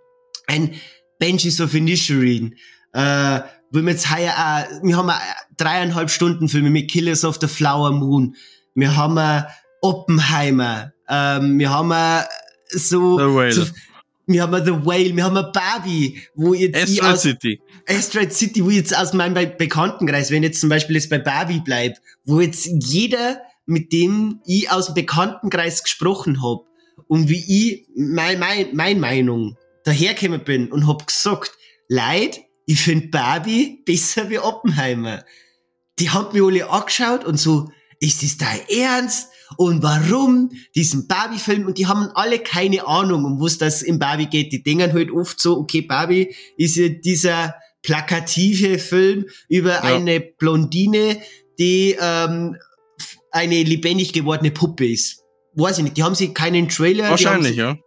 [0.46, 0.74] ein
[1.18, 2.54] Benches of Inisherin,
[2.92, 5.10] äh, wo wir jetzt heuer auch, wir haben
[5.56, 8.36] dreieinhalb Stunden Filme mit Killers of the Flower Moon,
[8.74, 9.44] wir haben
[9.80, 10.92] Oppenheimer.
[11.08, 12.24] Ähm, wir haben
[12.68, 13.64] so, so
[14.26, 17.60] wir haben The Whale, wir haben Barbie, wo jetzt Asteroid aus, City.
[17.88, 22.02] Asteroid City, wo jetzt aus meinem Bekanntenkreis, wenn jetzt zum Beispiel jetzt bei Barbie bleibt,
[22.24, 26.66] wo jetzt jeder, mit dem ich aus dem Bekanntenkreis gesprochen hab
[27.08, 31.52] und wie ich mein, mein, meine Meinung dahergekommen bin und hab gesagt,
[31.88, 35.24] Leid, ich find Barbie besser wie Oppenheimer.
[35.98, 39.28] Die haben mir alle angeschaut und so, ist das dein Ernst?
[39.56, 41.66] Und warum diesen Barbie-Film?
[41.66, 44.52] Und die haben alle keine Ahnung, um was das in Barbie geht.
[44.52, 49.82] Die denken halt oft so, okay, Barbie ist ja dieser plakative Film über ja.
[49.82, 51.20] eine Blondine,
[51.58, 52.56] die ähm,
[53.36, 55.22] eine lebendig gewordene Puppe ist.
[55.54, 57.10] Weiß ich nicht, die haben sich keinen Trailer.
[57.10, 57.78] Wahrscheinlich, ja.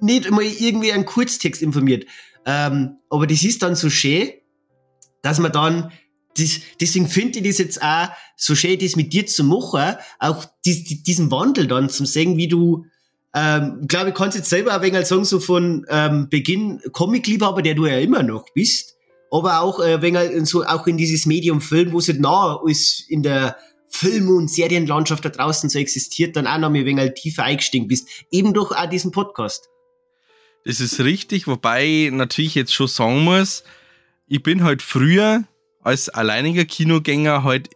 [0.00, 2.06] Nicht mal irgendwie einen Kurztext informiert.
[2.46, 4.30] Ähm, aber das ist dann so schön,
[5.22, 5.92] dass man dann
[6.36, 10.44] das, deswegen finde ich das jetzt auch so schön, das mit dir zu machen, auch
[10.64, 12.86] dies, diesen Wandel dann zum sehen, wie du,
[13.34, 17.74] ähm, glaube ich, kannst jetzt selber ein wenig sagen, so von ähm, Beginn Comic-Liebhaber, der
[17.74, 18.94] du ja immer noch bist,
[19.30, 23.04] aber auch äh, wenig so auch in dieses Medium Film, wo es halt nah ist
[23.08, 23.56] in der
[23.90, 28.08] Film- und Serienlandschaft da draußen so existiert, dann auch noch ein wenig tiefer eingestiegen bist,
[28.30, 29.68] eben durch auch diesen Podcast.
[30.64, 33.64] Das ist richtig, wobei natürlich jetzt schon sagen muss,
[34.26, 35.44] ich bin halt früher
[35.82, 37.68] als alleiniger Kinogänger halt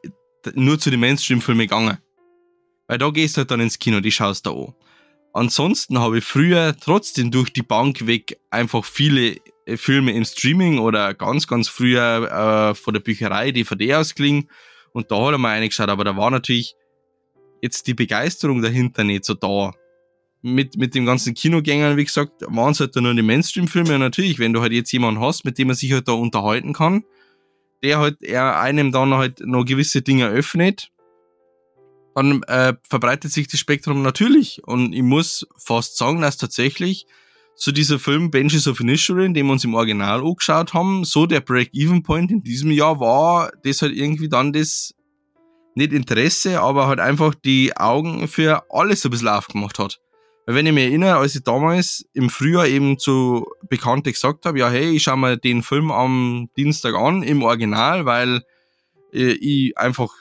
[0.54, 1.98] nur zu den Mainstream-Filmen gegangen.
[2.86, 4.74] Weil da gehst du halt dann ins Kino, die schaust da an.
[5.32, 10.78] Ansonsten habe ich früher trotzdem durch die Bank weg einfach viele äh, Filme im Streaming
[10.78, 14.48] oder ganz, ganz früher äh, von der Bücherei DVD ausgeliehen
[14.94, 16.74] und da hat er mal reingeschaut, aber da war natürlich
[17.60, 19.72] jetzt die Begeisterung dahinter nicht so da.
[20.46, 23.98] Mit, mit dem ganzen Kinogängern, wie gesagt, waren es halt nur die Mainstream-Filme.
[23.98, 27.02] natürlich, wenn du halt jetzt jemanden hast, mit dem man sich halt da unterhalten kann,
[27.82, 30.90] der halt er einem dann halt noch gewisse Dinge öffnet,
[32.14, 34.62] dann äh, verbreitet sich das Spektrum natürlich.
[34.64, 37.06] Und ich muss fast sagen, dass tatsächlich
[37.56, 41.40] so dieser Film Benches of Inisherin, den wir uns im Original angeschaut haben, so der
[41.40, 44.94] Break-Even-Point in diesem Jahr war, das halt irgendwie dann das,
[45.74, 50.00] nicht Interesse, aber halt einfach die Augen für alles ein bisschen aufgemacht hat.
[50.46, 54.58] Weil wenn ich mich erinnere, als ich damals im Frühjahr eben zu Bekannten gesagt habe,
[54.58, 58.42] ja hey, ich schaue mir den Film am Dienstag an im Original, weil
[59.12, 60.12] äh, ich einfach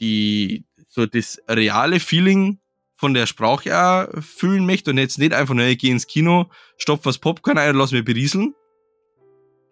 [0.00, 2.58] die so das reale Feeling
[2.96, 6.50] von der Sprache auch fühlen möchte und jetzt nicht einfach nur, ich gehe ins Kino,
[6.78, 8.54] stopf was Popcorn ein und lass mich berieseln.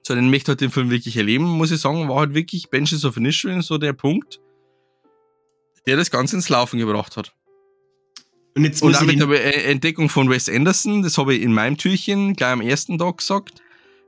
[0.07, 3.17] Sondern möchte halt den Film wirklich erleben, muss ich sagen, war halt wirklich Benches of
[3.17, 4.39] Inisherin so der Punkt,
[5.87, 7.35] der das Ganze ins Laufen gebracht hat.
[8.55, 11.79] Und, jetzt und auch mit der Entdeckung von Wes Anderson, das habe ich in meinem
[11.79, 13.63] Türchen gleich am ersten Tag gesagt.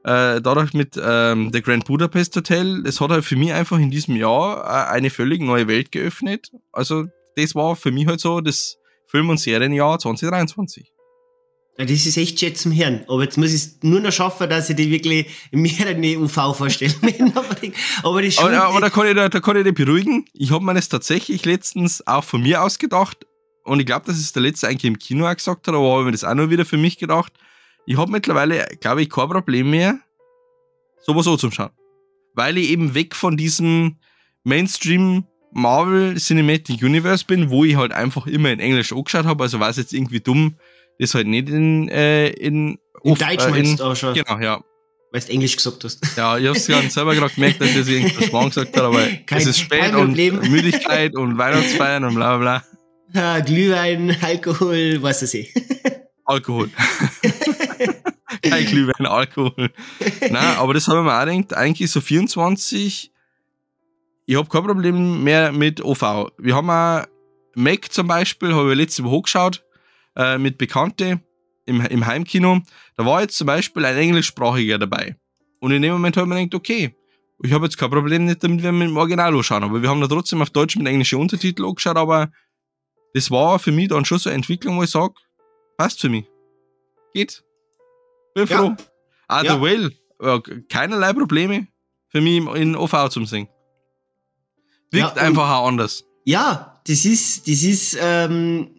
[0.04, 3.90] Äh, dadurch mit ähm, The Grand Budapest Hotel, das hat halt für mich einfach in
[3.90, 6.52] diesem Jahr äh, eine völlig neue Welt geöffnet.
[6.70, 8.78] Also, das war für mich halt so das
[9.16, 10.92] Film- und Serienjahr 2023.
[11.78, 13.02] Ja, das ist echt schön zum Hirn.
[13.08, 16.54] Aber jetzt muss ich es nur noch schaffen, dass ich die wirklich mehr eine UV
[16.54, 16.92] vorstelle.
[18.02, 20.26] aber, das aber, aber da, kann ich, da, da kann ich dich beruhigen.
[20.34, 23.26] Ich habe mir das tatsächlich letztens auch von mir ausgedacht
[23.64, 26.00] und ich glaube, das ist der letzte eigentlich im Kino auch gesagt hat, aber habe
[26.02, 27.32] ich mir das auch nur wieder für mich gedacht.
[27.86, 29.98] Ich habe mittlerweile, glaube ich, kein Problem mehr,
[31.00, 31.70] sowas so zum Schauen.
[32.34, 33.96] Weil ich eben weg von diesem
[34.44, 35.24] Mainstream
[35.56, 39.70] Marvel Cinematic Universe bin, wo ich halt einfach immer in Englisch angeschaut habe, also war
[39.70, 40.56] es jetzt irgendwie dumm,
[40.98, 44.12] das halt nicht in, äh, in, in oft, Deutsch äh, meinst du auch schon.
[44.12, 44.62] Genau, ja.
[45.12, 46.04] Weil du Englisch gesagt hast.
[46.14, 49.06] Ja, ich hab's gerade selber gerade gemerkt, dass ich das irgendwas morgen gesagt habe, aber
[49.26, 52.64] kein, es ist spät und Müdigkeit und Weihnachtsfeiern und bla bla bla.
[53.14, 55.54] Ja, Glühwein, Alkohol, was weiß ich.
[56.26, 56.68] Alkohol.
[58.42, 59.70] Kein Glühwein, Alkohol.
[60.20, 63.12] Nein, aber das habe ich mir auch gedacht, eigentlich so 24,
[64.26, 66.32] ich habe kein Problem mehr mit OV.
[66.36, 67.06] Wir haben auch
[67.54, 69.64] Mac zum Beispiel, habe ich letzte Woche hochgeschaut,
[70.16, 71.20] äh, mit Bekannte
[71.64, 72.60] im, im Heimkino.
[72.96, 75.16] Da war jetzt zum Beispiel ein englischsprachiger dabei.
[75.60, 76.94] Und in dem Moment habe ich mir gedacht, okay,
[77.42, 79.62] ich habe jetzt kein Problem nicht damit, wenn wir im Original anschauen.
[79.62, 82.30] Aber wir haben da trotzdem auf Deutsch mit englischen Untertiteln angeschaut, aber
[83.14, 85.14] das war für mich dann schon so eine Entwicklung, wo ich sage,
[85.78, 86.26] passt für mich.
[87.14, 87.44] Geht.
[88.34, 88.54] Bin froh.
[88.54, 88.76] Ja.
[89.28, 89.54] Ah, ja.
[89.54, 91.68] The Whale, keinerlei Probleme
[92.08, 93.48] für mich in OV zum Singen.
[94.90, 96.04] Wirkt ja, einfach auch anders.
[96.24, 98.70] Ja, das ist, das ist ähm,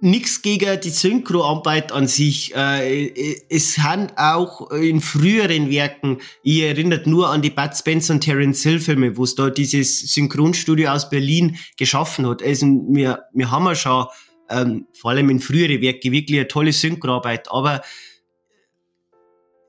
[0.00, 2.54] nichts gegen die Synchroarbeit an sich.
[2.54, 8.20] Äh, es haben auch in früheren Werken, ich erinnert nur an die Bud Spencer und
[8.20, 12.42] Terence Hill Filme, wo es da dieses Synchronstudio aus Berlin geschaffen hat.
[12.42, 14.06] Also wir, wir haben ja schon,
[14.50, 17.82] ähm, vor allem in früheren Werken, wirklich eine tolle Synchroarbeit, aber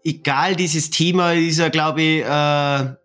[0.03, 2.95] egal, dieses Thema ist ja, glaube ich, äh,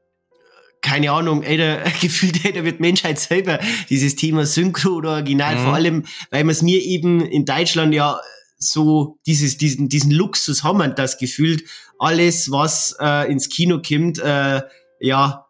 [0.85, 5.65] keine Ahnung, älter, gefühlt älter wird Menschheit selber dieses Thema Synchro oder Original, mhm.
[5.65, 8.21] vor allem, weil man es mir eben in Deutschland ja
[8.59, 11.65] so dieses, diesen, diesen Luxus haben wir das gefühlt.
[11.99, 14.63] Alles, was äh, ins Kino kommt, äh,
[15.01, 15.47] ja,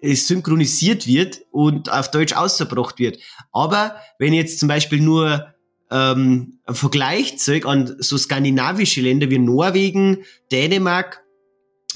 [0.00, 3.18] synchronisiert wird und auf Deutsch ausgebracht wird.
[3.52, 5.54] Aber wenn jetzt zum Beispiel nur
[5.90, 10.18] ähm, ein Vergleich zeigt an so skandinavische Länder wie Norwegen,
[10.52, 11.24] Dänemark,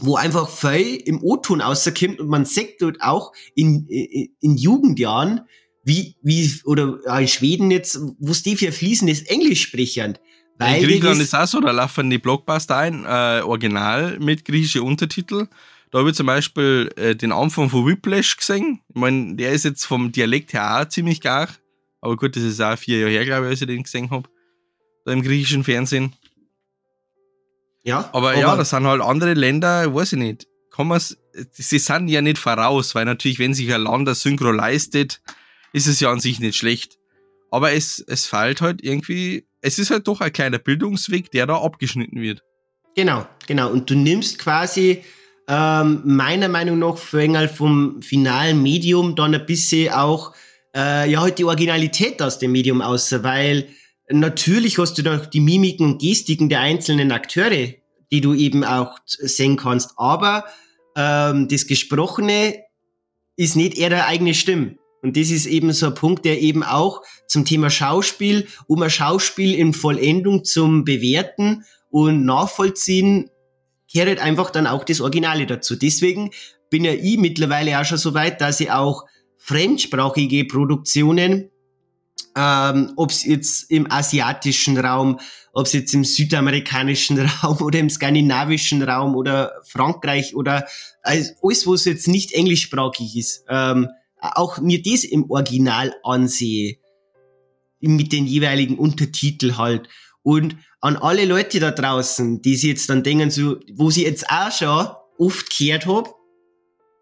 [0.01, 5.43] wo einfach viel im O-Ton rauskommt und man sieht dort auch in, in, in Jugendjahren,
[5.85, 10.19] wie, wie, oder in Schweden jetzt, wo die für fließendes Englisch sprechen.
[10.59, 14.83] Weil in Griechenland ist auch so, da laufen die Blockbuster ein, äh, original mit griechischen
[14.83, 15.49] Untertitel.
[15.91, 18.81] Da habe ich zum Beispiel äh, den Anfang von Whiplash gesehen.
[18.89, 21.49] Ich meine, der ist jetzt vom Dialekt her auch ziemlich gar.
[22.01, 24.29] Aber gut, das ist auch vier Jahre her, glaube ich, als ich den gesehen habe.
[25.05, 26.15] Da im griechischen Fernsehen.
[27.85, 28.11] Ja.
[28.13, 30.47] Aber, aber ja, das sind halt andere Länder, weiß ich nicht.
[30.71, 31.19] Kann man's,
[31.53, 35.21] sie sind ja nicht voraus, weil natürlich, wenn sich ein Land das Synchro leistet,
[35.73, 36.99] ist es ja an sich nicht schlecht.
[37.51, 41.61] Aber es, es fällt halt irgendwie, es ist halt doch ein kleiner Bildungsweg, der da
[41.61, 42.43] abgeschnitten wird.
[42.95, 43.71] Genau, genau.
[43.71, 45.03] Und du nimmst quasi
[45.49, 50.35] ähm, meiner Meinung nach für vom finalen Medium dann ein bisschen auch
[50.75, 53.69] äh, ja halt die Originalität aus dem Medium aus, weil
[54.09, 57.75] natürlich hast du noch die Mimiken und Gestiken der einzelnen Akteure,
[58.11, 60.45] die du eben auch sehen kannst, aber
[60.97, 62.57] ähm, das Gesprochene
[63.37, 64.77] ist nicht eher der eigene Stimme.
[65.03, 68.91] Und das ist eben so ein Punkt, der eben auch zum Thema Schauspiel, um ein
[68.91, 73.31] Schauspiel in Vollendung zum Bewerten und Nachvollziehen
[73.93, 75.77] gehört einfach dann auch das Originale dazu.
[75.77, 76.31] Deswegen
[76.71, 79.05] bin ja ich mittlerweile auch schon so weit, dass ich auch
[79.37, 81.51] fremdsprachige Produktionen,
[82.37, 85.21] ähm, ob es jetzt im asiatischen Raum,
[85.53, 90.67] ob es jetzt im südamerikanischen Raum oder im skandinavischen Raum oder Frankreich oder
[91.03, 93.89] alles, wo es jetzt nicht englischsprachig ist, ähm,
[94.21, 96.79] auch mir das im Original ansehe,
[97.81, 99.89] mit den jeweiligen Untertitel halt.
[100.23, 104.31] Und an alle Leute da draußen, die sich jetzt dann denken, so, wo sie jetzt
[104.31, 106.15] auch schon oft gehört hab,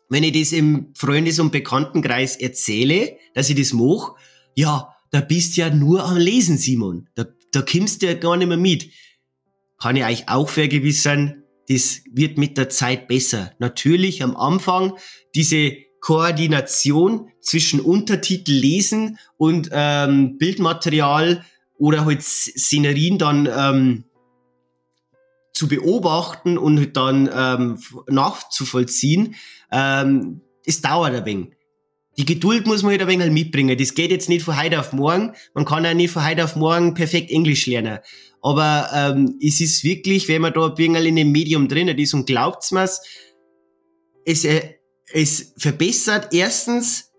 [0.09, 4.15] wenn ich das im Freundes- und Bekanntenkreis erzähle, dass ich das mache,
[4.55, 7.09] ja, da bist ja nur am Lesen, Simon.
[7.15, 8.91] Da, da kommst du ja gar nicht mehr mit.
[9.79, 13.53] Kann ich euch auch vergewissern, das wird mit der Zeit besser.
[13.59, 14.95] Natürlich am Anfang
[15.35, 21.45] diese Koordination zwischen Untertitel lesen und ähm, Bildmaterial
[21.79, 24.05] oder halt Szenerien dann ähm,
[25.53, 29.35] zu beobachten und halt dann ähm, nachzuvollziehen,
[29.71, 31.60] ähm, es dauert ein wenig.
[32.21, 33.79] Die Geduld muss man halt ein wenig mitbringen.
[33.79, 35.33] Das geht jetzt nicht von heute auf morgen.
[35.55, 38.01] Man kann auch nicht von heute auf morgen perfekt Englisch lernen.
[38.43, 42.27] Aber ähm, es ist wirklich, wenn man da ein in dem Medium drin ist und
[42.27, 43.01] glaubt's mir's,
[44.27, 44.75] es, äh,
[45.15, 47.11] es verbessert erstens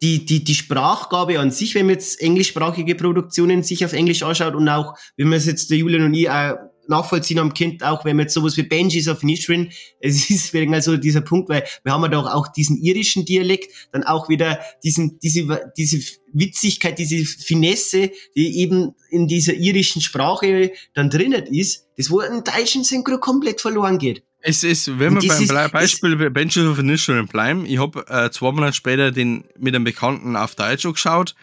[0.00, 4.54] die, die, die Sprachgabe an sich, wenn man jetzt englischsprachige Produktionen sich auf Englisch anschaut
[4.54, 6.54] und auch, wenn man es jetzt der Julian und ich auch
[6.88, 9.70] nachvollziehen am Kind, auch wenn man jetzt sowas wie Benjis of Nishrin,
[10.00, 13.72] es ist wegen also dieser Punkt, weil wir haben ja doch auch diesen irischen Dialekt,
[13.92, 16.00] dann auch wieder diesen, diese, diese
[16.32, 22.44] Witzigkeit, diese Finesse, die eben in dieser irischen Sprache dann drinnen ist, das wo im
[22.44, 24.22] deutschen Synchro komplett verloren geht.
[24.40, 28.52] Es ist, wenn wir beim ist, Beispiel Benches of Initial bleiben, ich habe äh, zwei
[28.52, 31.34] Monate später den mit einem Bekannten auf Deutsch geschaut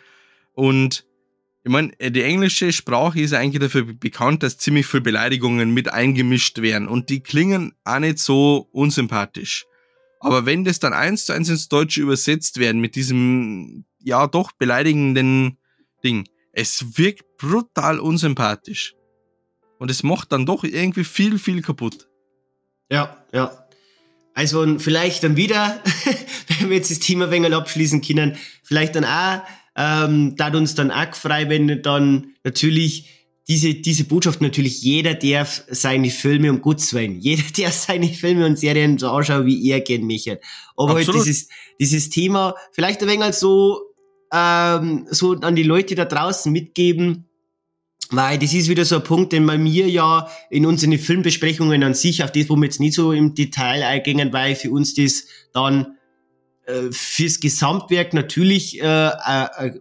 [0.53, 1.03] und
[1.65, 6.61] ich meine, die englische Sprache ist eigentlich dafür bekannt, dass ziemlich viele Beleidigungen mit eingemischt
[6.61, 9.65] werden und die klingen auch nicht so unsympathisch.
[10.19, 14.51] Aber wenn das dann eins zu eins ins Deutsche übersetzt werden mit diesem, ja, doch
[14.51, 15.57] beleidigenden
[16.03, 18.95] Ding, es wirkt brutal unsympathisch.
[19.79, 22.07] Und es macht dann doch irgendwie viel, viel kaputt.
[22.89, 23.67] Ja, ja.
[24.33, 25.81] Also vielleicht dann wieder,
[26.59, 29.41] wenn wir jetzt das Thema Wengel abschließen können, vielleicht dann auch,
[29.75, 33.09] ähm, da uns dann auch frei, wenn dann natürlich
[33.47, 38.45] diese, diese Botschaft natürlich, jeder darf seine Filme um Gottes Willen, jeder darf seine Filme
[38.45, 40.39] und Serien so anschauen, wie er gern möchte.
[40.77, 41.47] Aber halt dieses,
[41.79, 43.81] dieses Thema vielleicht ein wenig so,
[44.31, 47.29] ähm, so an die Leute da draußen mitgeben,
[48.11, 51.95] weil das ist wieder so ein Punkt, den bei mir ja in unseren Filmbesprechungen an
[51.95, 55.25] sich, auf das, wo wir jetzt nicht so im Detail eingehen, weil für uns das
[55.51, 55.97] dann
[56.65, 59.79] äh, fürs Gesamtwerk natürlich äh, äh,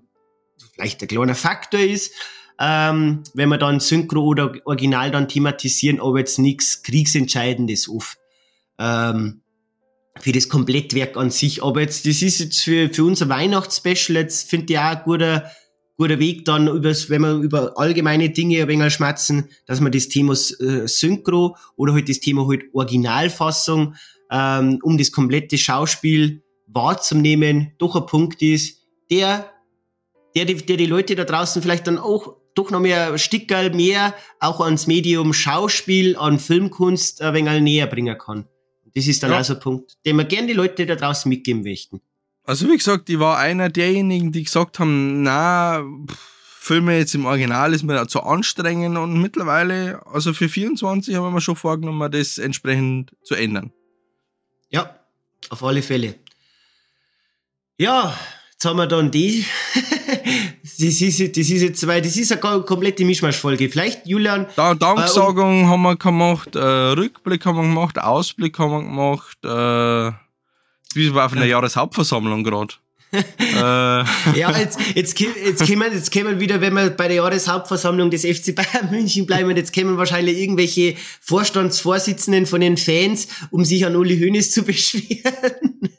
[0.75, 2.13] vielleicht ein kleiner Faktor ist,
[2.59, 8.19] ähm, wenn wir dann Synchro oder Original dann thematisieren, aber jetzt nichts Kriegsentscheidendes oft.
[8.79, 9.43] Ähm,
[10.21, 11.63] für das Komplettwerk an sich.
[11.63, 15.51] Aber jetzt, das ist jetzt für, für unser Weihnachtsspecial, jetzt finde ich auch ein guter,
[15.97, 20.09] guter Weg dann, übers, wenn wir über allgemeine Dinge ein wenig schmatzen, dass man das
[20.09, 23.95] Thema äh, Synchro oder halt das Thema halt Originalfassung,
[24.31, 26.42] ähm, um das komplette Schauspiel
[26.73, 29.51] wahrzunehmen, doch ein Punkt ist, der,
[30.35, 34.15] der, die, der die Leute da draußen vielleicht dann auch doch noch mehr Stickerl mehr
[34.41, 38.47] auch ans Medium Schauspiel, an Filmkunst ein wenig näher bringen kann.
[38.95, 39.39] Das ist dann ja.
[39.39, 42.01] also ein Punkt, den wir gerne die Leute da draußen mitgeben möchten.
[42.45, 45.85] Also wie gesagt, ich war einer derjenigen, die gesagt haben, na,
[46.63, 51.41] Filme jetzt im Original ist mir zu anstrengend und mittlerweile, also für 24 haben wir
[51.41, 53.73] schon vorgenommen, das entsprechend zu ändern.
[54.71, 54.99] Ja,
[55.51, 56.17] auf alle Fälle.
[57.79, 58.17] Ja,
[58.53, 59.45] jetzt haben wir dann die.
[60.63, 63.69] das, ist, das ist jetzt, weil das ist eine komplette Mischmaschfolge.
[63.69, 64.47] Vielleicht, Julian.
[64.57, 69.39] Da, Danksagung äh, haben wir gemacht, äh, Rückblick haben wir gemacht, Ausblick haben wir gemacht,
[69.45, 70.17] äh,
[70.95, 71.53] wie war auf einer ja.
[71.53, 72.75] Jahreshauptversammlung gerade.
[73.13, 73.55] äh.
[73.55, 78.55] Ja, jetzt, jetzt, jetzt, kommen, jetzt kommen wieder, wenn wir bei der Jahreshauptversammlung des FC
[78.55, 84.19] Bayern München bleiben, jetzt kommen wahrscheinlich irgendwelche Vorstandsvorsitzenden von den Fans, um sich an Uli
[84.19, 85.91] Hoeneß zu beschweren.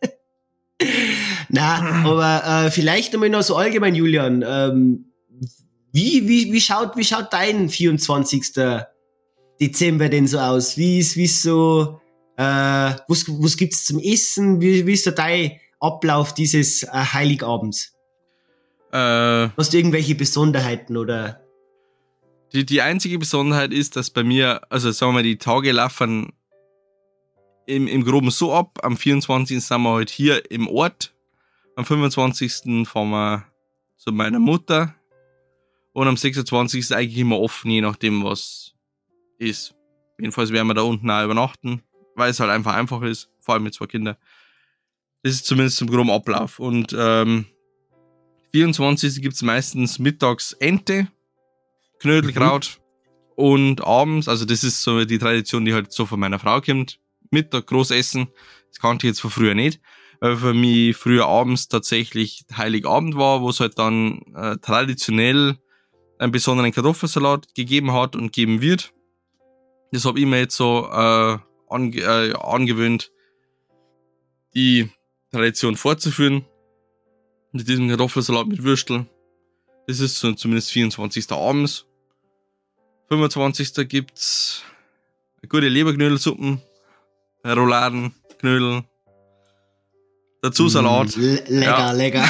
[1.53, 4.43] Na, aber äh, vielleicht einmal noch so allgemein, Julian.
[4.45, 5.05] Ähm,
[5.93, 8.53] wie, wie, wie, schaut, wie schaut dein 24.
[9.61, 10.77] Dezember denn so aus?
[10.77, 12.01] Wie ist, wie ist so,
[12.37, 12.41] äh,
[13.07, 14.59] was, was gibt's zum Essen?
[14.59, 17.93] Wie, wie ist da dein Ablauf dieses äh, Heiligabends?
[18.91, 21.39] Äh, Hast du irgendwelche Besonderheiten oder?
[22.51, 26.33] Die, die einzige Besonderheit ist, dass bei mir, also sagen wir mal, die Tage laufen
[27.67, 28.79] im, im Groben so ab.
[28.81, 29.63] Am 24.
[29.63, 31.13] sind wir halt hier im Ort
[31.75, 32.87] am 25.
[32.87, 33.45] fahren wir
[33.97, 34.95] zu meiner Mutter.
[35.93, 36.79] Und am 26.
[36.79, 38.73] ist eigentlich immer offen, je nachdem, was
[39.37, 39.75] ist.
[40.17, 41.83] Jedenfalls werden wir da unten auch übernachten,
[42.15, 44.15] weil es halt einfach einfach ist, vor allem mit zwei Kindern.
[45.21, 46.59] Das ist zumindest zum groben Ablauf.
[46.59, 47.45] Und ähm,
[48.51, 49.21] 24.
[49.21, 51.07] gibt es meistens mittags Ente,
[51.99, 53.43] Knödelkraut mhm.
[53.43, 56.99] und abends, also das ist so die Tradition, die halt so von meiner Frau kommt,
[57.29, 58.27] Mittag groß essen.
[58.69, 59.79] Das kannte ich jetzt von früher nicht
[60.23, 65.57] weil für mich früher abends tatsächlich Heiligabend war, wo es halt dann äh, traditionell
[66.17, 68.93] einen besonderen Kartoffelsalat gegeben hat und geben wird.
[69.91, 71.37] Das habe ich mir jetzt so äh,
[71.69, 73.11] ange äh, angewöhnt,
[74.55, 74.89] die
[75.29, 76.45] Tradition fortzuführen.
[77.51, 79.05] Mit diesem Kartoffelsalat mit Würstel.
[79.87, 81.33] Das ist so zumindest 24.
[81.33, 81.85] abends.
[83.09, 83.89] 25.
[83.89, 84.63] gibt's
[85.49, 86.61] gute Leberknödelsuppen,
[87.45, 88.85] Rouladen, Knödel,
[90.43, 91.15] Dazu Salat.
[91.15, 91.91] Mm, lecker, ja.
[91.93, 92.29] lecker.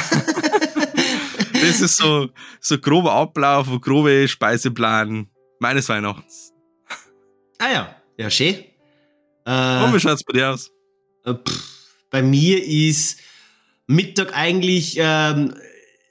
[1.52, 2.28] das ist so,
[2.60, 5.26] so grober Ablauf und grobe Speiseplan
[5.58, 6.52] meines Weihnachts.
[7.58, 8.54] Ah ja, ja, schön.
[9.44, 10.70] Äh, und wie schaut's bei dir aus?
[11.24, 11.64] Äh, pff,
[12.10, 13.18] bei mir ist
[13.88, 15.52] Mittag eigentlich, ähm,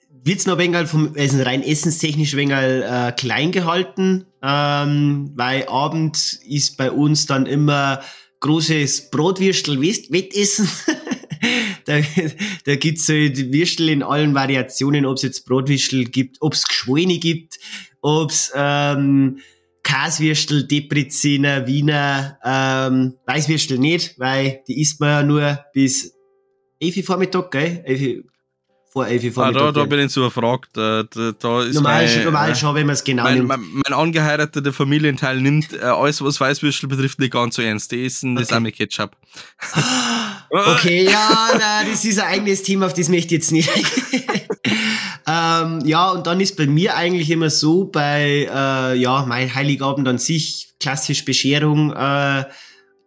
[0.10, 5.70] wird's noch ein wenig vom, also rein essenstechnisch ein wenig äh, klein gehalten, ähm, weil
[5.70, 8.02] Abend ist bei uns dann immer
[8.42, 10.68] großes Brotwürstel Wettessen.
[11.86, 12.00] da,
[12.66, 16.68] da gibt's so die Würstel in allen Variationen, ob es jetzt Brotwürstel gibt, ob es
[16.68, 17.60] Geschwoine gibt,
[18.02, 19.40] ob es ähm,
[19.84, 26.14] Kaswürstel, Depreziner, Wiener, ähm, Weißwürstel nicht, weil die isst man ja nur bis
[26.80, 27.82] 11 Vormittag, gell?
[27.86, 28.24] 11
[28.94, 29.62] vor 11 Vormittag.
[29.62, 30.70] Ah, da, da bin ich so überfragt.
[30.74, 33.48] Da, da ist normal, mein, normal äh, schon, wenn man es genau mein, nimmt.
[33.50, 37.92] Mein, mein angeheirateter Familienteil nimmt äh, alles, was Weißwürstel betrifft, nicht ganz so ernst.
[37.92, 38.46] Die essen okay.
[38.46, 39.18] das auch mit Ketchup.
[40.56, 43.72] Okay, ja, na, das ist ein eigenes Thema, auf das möchte ich jetzt nicht.
[45.28, 50.08] ähm, ja, und dann ist bei mir eigentlich immer so, bei äh, ja, mein Heiligabend
[50.08, 52.44] an sich, klassisch Bescherung, äh,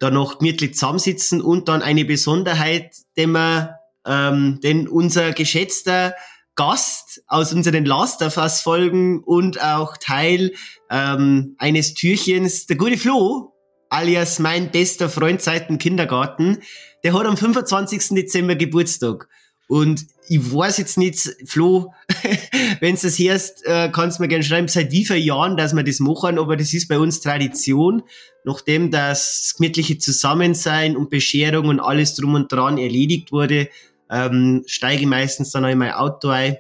[0.00, 6.16] da noch gemütlich zusammensitzen und dann eine Besonderheit, den wir, ähm, denn unser geschätzter
[6.56, 10.52] Gast aus unseren Last of Us Folgen und auch Teil
[10.90, 13.52] ähm, eines Türchens, der gute Flo,
[13.88, 16.58] alias mein bester Freund seit dem Kindergarten,
[17.06, 18.16] der hat am 25.
[18.16, 19.28] Dezember Geburtstag.
[19.68, 21.94] Und ich weiß jetzt nicht, Flo,
[22.80, 25.72] wenn du das hörst, äh, kannst du mir gerne schreiben, seit wie vielen Jahren, dass
[25.72, 28.02] wir das machen, aber das ist bei uns Tradition,
[28.42, 33.68] nachdem das gemütliche Zusammensein und Bescherung und alles drum und dran erledigt wurde,
[34.10, 36.56] ähm, steige ich meistens dann in mein Auto ein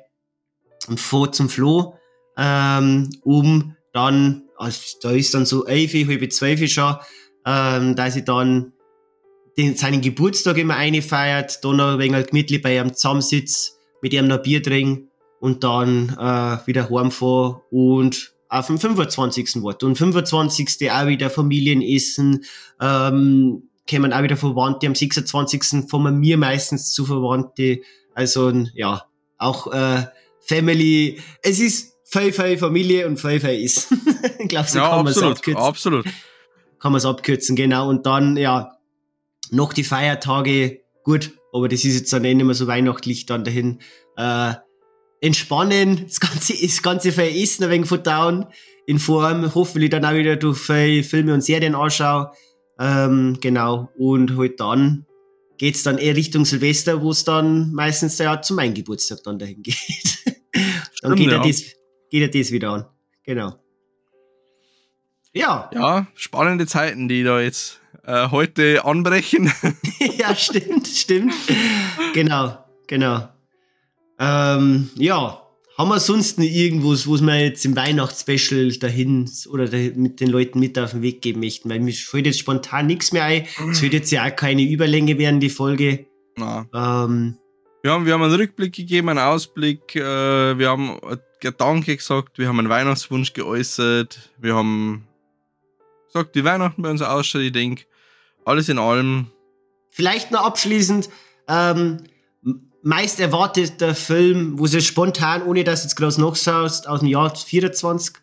[0.86, 1.98] und fahre zum Flo,
[2.38, 6.94] ähm, um dann, also da ist dann so elf, halb zwölf schon,
[7.44, 8.74] ähm, dass ich dann
[9.58, 14.28] den, seinen Geburtstag immer einfeiert, da noch ein wenig gemütlich bei ihm zusammensitzt, mit ihm
[14.28, 15.08] noch Bier trinkt
[15.40, 19.62] und dann äh, wieder heimfahren und auf dem 25.
[19.62, 19.82] Wort.
[19.82, 20.90] Und 25.
[20.90, 22.44] auch wieder Familienessen,
[22.80, 25.88] ähm, kommen auch wieder Verwandte, am 26.
[25.90, 27.80] kommen wir meistens zu Verwandte.
[28.14, 29.04] Also ja,
[29.38, 30.04] auch äh,
[30.40, 31.20] Family.
[31.42, 34.00] Es ist viel, viel Familie und viel, viel Essen.
[34.38, 35.62] ich glaube, so ja, kann man es abkürzen.
[35.62, 36.04] Absolut.
[36.78, 37.88] Kann man es abkürzen, genau.
[37.88, 38.75] Und dann, ja,
[39.52, 43.44] noch die Feiertage, gut, aber das ist jetzt dann eh nicht mehr so weihnachtlich dann
[43.44, 43.80] dahin.
[44.16, 44.54] Äh,
[45.20, 48.46] entspannen, das Ganze, das Ganze veressen, ein wenig verdauen,
[48.86, 52.28] in Form, hoffentlich dann auch wieder durch Filme und Serien anschauen.
[52.78, 53.90] Ähm, genau.
[53.96, 55.06] Und halt dann
[55.58, 59.62] geht's dann eher Richtung Silvester, wo es dann meistens ja zu meinem Geburtstag dann dahin
[59.62, 59.76] geht.
[60.54, 61.42] dann Stimmt, geht, ja.
[61.42, 61.62] das,
[62.10, 62.86] geht er das wieder an.
[63.24, 63.54] Genau.
[65.32, 65.70] Ja.
[65.74, 69.52] Ja, spannende Zeiten, die da jetzt äh, heute anbrechen.
[70.18, 71.34] ja, stimmt, stimmt.
[72.14, 73.28] Genau, genau.
[74.18, 75.42] Ähm, ja,
[75.76, 80.30] haben wir sonst noch irgendwas, was wir jetzt im Weihnachtsspecial dahin oder da mit den
[80.30, 81.68] Leuten mit auf den Weg geben möchten?
[81.68, 83.46] Weil mir fällt jetzt spontan nichts mehr ein.
[83.70, 86.06] Es wird jetzt ja auch keine Überlänge werden, die Folge.
[86.38, 87.36] Ähm,
[87.82, 90.98] wir, haben, wir haben einen Rückblick gegeben, einen Ausblick, äh, wir haben
[91.40, 95.06] Gedanke gesagt, wir haben einen Weihnachtswunsch geäußert, wir haben
[96.06, 97.84] gesagt, wie Weihnachten bei uns ausschaut, ich denke,
[98.46, 99.26] alles in allem.
[99.90, 101.10] Vielleicht noch abschließend,
[101.48, 101.98] ähm,
[102.82, 107.34] meist erwarteter Film, wo sie spontan, ohne dass du jetzt groß nachschaust, aus dem Jahr
[107.34, 108.14] 24?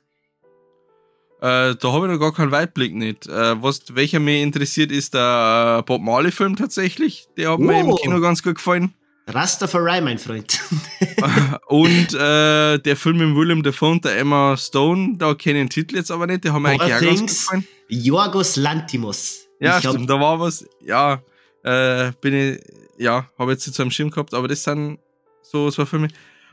[1.42, 3.28] Äh, da habe ich noch gar keinen Weitblick nicht.
[3.28, 7.28] Äh, was, welcher mir interessiert, ist der äh, Bob Marley-Film tatsächlich.
[7.36, 7.64] Der hat oh.
[7.64, 7.96] mir im oh.
[7.96, 8.94] Kino ganz gut gefallen.
[9.28, 10.60] Rastafari, mein Freund.
[11.68, 15.70] und äh, der Film mit William Dafoe und der Emma Stone, da kenne ich den
[15.70, 17.68] Titel jetzt aber nicht, der hat mir eigentlich auch ganz gut gefallen.
[17.90, 19.44] Jorgos Lantimos.
[19.64, 21.22] Ja, ich stimmt, da war was, ja,
[21.64, 22.59] äh, bin ich,
[22.97, 24.99] ja, habe jetzt nicht so am Schirm gehabt, aber das sind
[25.41, 26.09] so, so Filme.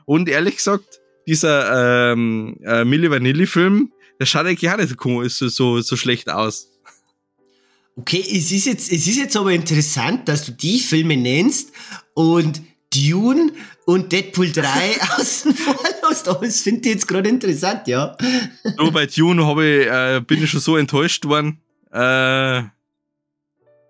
[0.06, 4.96] Und ehrlich gesagt, dieser ähm, äh, Milli Vanilli-Film, der schaut eigentlich auch nicht
[5.30, 6.68] so, so, so schlecht aus.
[7.96, 11.72] Okay, es ist, jetzt, es ist jetzt aber interessant, dass du die Filme nennst
[12.14, 12.62] und
[12.94, 13.52] Dune
[13.86, 14.64] und Deadpool 3
[15.18, 15.76] außen vor
[16.10, 16.28] lässt.
[16.28, 18.16] Aber das finde ich jetzt gerade interessant, ja.
[18.76, 21.60] So, bei Dune ich, äh, bin ich schon so enttäuscht worden.
[21.92, 22.62] Äh,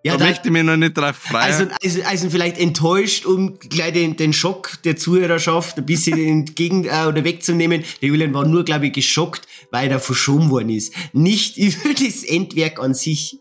[0.03, 1.44] ja, da, möchte ich mich noch nicht drauf freuen.
[1.44, 6.84] Also, also, also vielleicht enttäuscht, um gleich den, den Schock der Zuhörerschaft ein bisschen entgegen
[6.84, 7.84] äh, oder wegzunehmen.
[8.01, 10.94] Der Julian war nur, glaube ich, geschockt, weil er verschoben worden ist.
[11.12, 13.38] Nicht über das Endwerk an sich.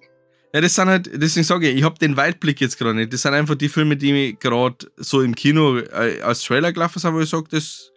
[0.53, 3.13] Ja, das sind halt, deswegen sage ich, ich habe den Weitblick jetzt gerade nicht.
[3.13, 6.99] Das sind einfach die Filme, die mir gerade so im Kino äh, als Trailer gelaufen
[6.99, 7.91] sind, wo ich sage, das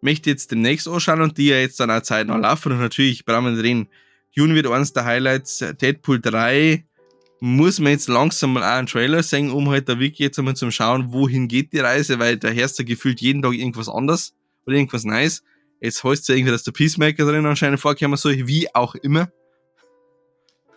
[0.00, 2.72] möchte ich jetzt demnächst anschauen und die ja jetzt dann auch Zeit noch laufen.
[2.72, 3.88] Und natürlich brauchen wir drin.
[4.36, 5.64] Dune wird eines der Highlights.
[5.80, 6.84] Deadpool 3
[7.44, 10.54] muss man jetzt langsam mal auch einen Trailer sehen, um halt da wirklich jetzt einmal
[10.54, 14.32] zum Schauen, wohin geht die Reise, weil da herrscht ja gefühlt jeden Tag irgendwas anderes
[14.64, 15.42] oder irgendwas Neues.
[15.80, 19.28] Jetzt heißt es ja irgendwie, dass der Peacemaker drin anscheinend vorkommen soll, wie auch immer.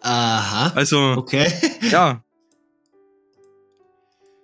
[0.02, 0.72] Aha.
[0.74, 1.52] Also, okay.
[1.92, 2.24] ja.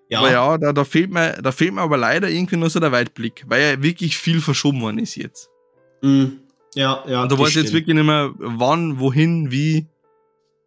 [0.07, 0.19] Ja.
[0.19, 2.91] Aber ja, da, da, fehlt mir, da fehlt mir aber leider irgendwie nur so der
[2.91, 5.49] Weitblick, weil ja wirklich viel verschoben worden ist jetzt.
[6.03, 6.25] Mm.
[6.75, 7.23] Ja, ja.
[7.23, 9.87] Und da weiß ich jetzt wirklich nicht mehr, wann, wohin, wie.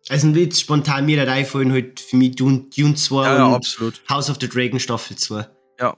[0.09, 4.03] Also wird spontan mir der einfallen halt für mich Dune, Dune 2 ja, ja, absolut.
[4.09, 5.47] House of the Dragon Staffel 2.
[5.81, 5.97] Ja.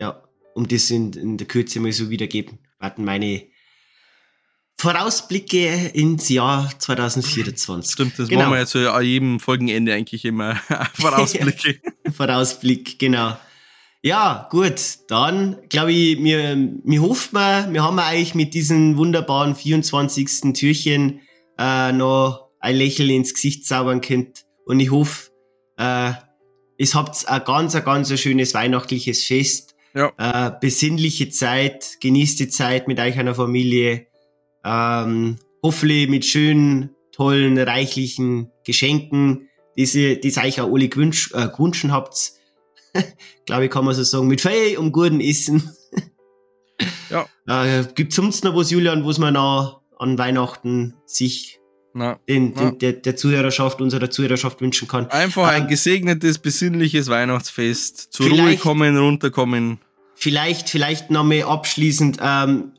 [0.00, 0.22] Ja,
[0.54, 2.58] um das in, in der Kürze mal so wiedergeben.
[2.78, 3.42] Warten meine
[4.80, 7.92] Vorausblicke ins Jahr 2024.
[7.92, 8.42] Stimmt, das genau.
[8.42, 10.54] machen wir jetzt an jedem Folgenende eigentlich immer.
[10.94, 11.80] Vorausblicke.
[12.16, 13.36] Vorausblick, genau.
[14.00, 19.56] Ja, gut, dann glaube ich, mir, mir hofft man, wir haben eigentlich mit diesem wunderbaren
[19.56, 20.54] 24.
[20.54, 21.20] Türchen
[21.58, 24.44] äh, noch ein Lächeln ins Gesicht zaubern könnt.
[24.64, 25.30] Und ich hoffe,
[25.76, 26.12] äh,
[26.78, 29.74] es habt ein ganz, ein ganz ein schönes weihnachtliches Fest.
[29.94, 30.12] Ja.
[30.18, 34.06] Äh, besinnliche Zeit, genießt die Zeit mit euch einer Familie.
[34.64, 41.86] Ähm, hoffentlich mit schönen, tollen, reichlichen Geschenken, die ihr, euch auch alle gewünsch, äh, gewünscht
[41.88, 42.32] habt.
[43.46, 45.70] Glaube ich, kann man so sagen, mit Feier und guten Essen.
[47.10, 47.26] ja.
[47.48, 51.60] Äh, Gibt es sonst noch was, Julian, was man noch an Weihnachten sich
[51.94, 52.70] na, den, na.
[52.70, 55.10] Den, der, der Zuhörerschaft, unserer Zuhörerschaft wünschen kann.
[55.10, 58.12] Einfach ein ähm, gesegnetes, besinnliches Weihnachtsfest.
[58.12, 59.78] Zur Ruhe kommen, runterkommen.
[60.14, 62.72] Vielleicht, vielleicht nochmal abschließend, ähm,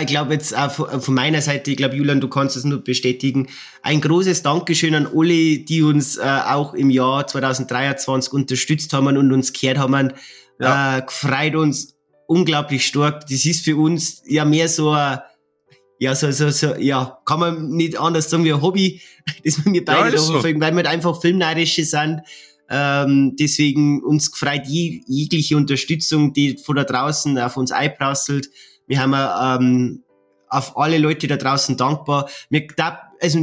[0.00, 0.70] ich glaube jetzt auch
[1.02, 3.48] von meiner Seite, ich glaube, Julian, du kannst es nur bestätigen.
[3.82, 9.32] Ein großes Dankeschön an alle, die uns äh, auch im Jahr 2023 unterstützt haben und
[9.32, 10.12] uns gehört haben.
[10.58, 10.98] Ja.
[10.98, 11.94] Äh, gefreut uns
[12.26, 13.26] unglaublich stark.
[13.28, 15.18] Das ist für uns ja mehr so ein
[16.02, 19.00] ja, so, so, so, ja, kann man nicht anders sagen wie ein Hobby,
[19.44, 20.32] das wir beide ja, so.
[20.32, 22.22] verfolgen, weil wir einfach Filmneidische sind.
[22.68, 28.50] Ähm, deswegen uns gefreut je, jegliche Unterstützung, die von da draußen auf uns einprasselt.
[28.88, 29.14] Wir haben
[29.62, 30.02] ähm,
[30.48, 32.28] auf alle Leute da draußen dankbar.
[32.50, 32.66] Wir,
[33.20, 33.38] also,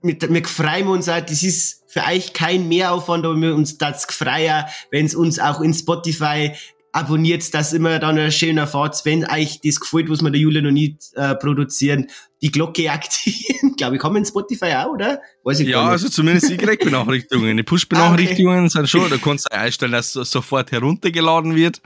[0.00, 4.06] wir, wir freuen uns auch, das ist für euch kein Mehraufwand, aber wir uns das
[4.08, 6.52] freuen, wenn es uns auch in Spotify
[6.94, 10.62] abonniert, dass immer dann ein schöner Fahrt, wenn euch das gefällt, was wir der Julia
[10.62, 12.06] noch nicht äh, produzieren,
[12.40, 13.74] die Glocke aktivieren.
[13.76, 15.20] Glaube ich, kommen in Spotify auch, oder?
[15.42, 17.56] Weiß ich ja, also zumindest die Direktbenachrichtigungen.
[17.56, 18.70] Die Push-Benachrichtigungen ah, okay.
[18.70, 21.82] sind schon, da kannst du einstellen, dass sofort heruntergeladen wird.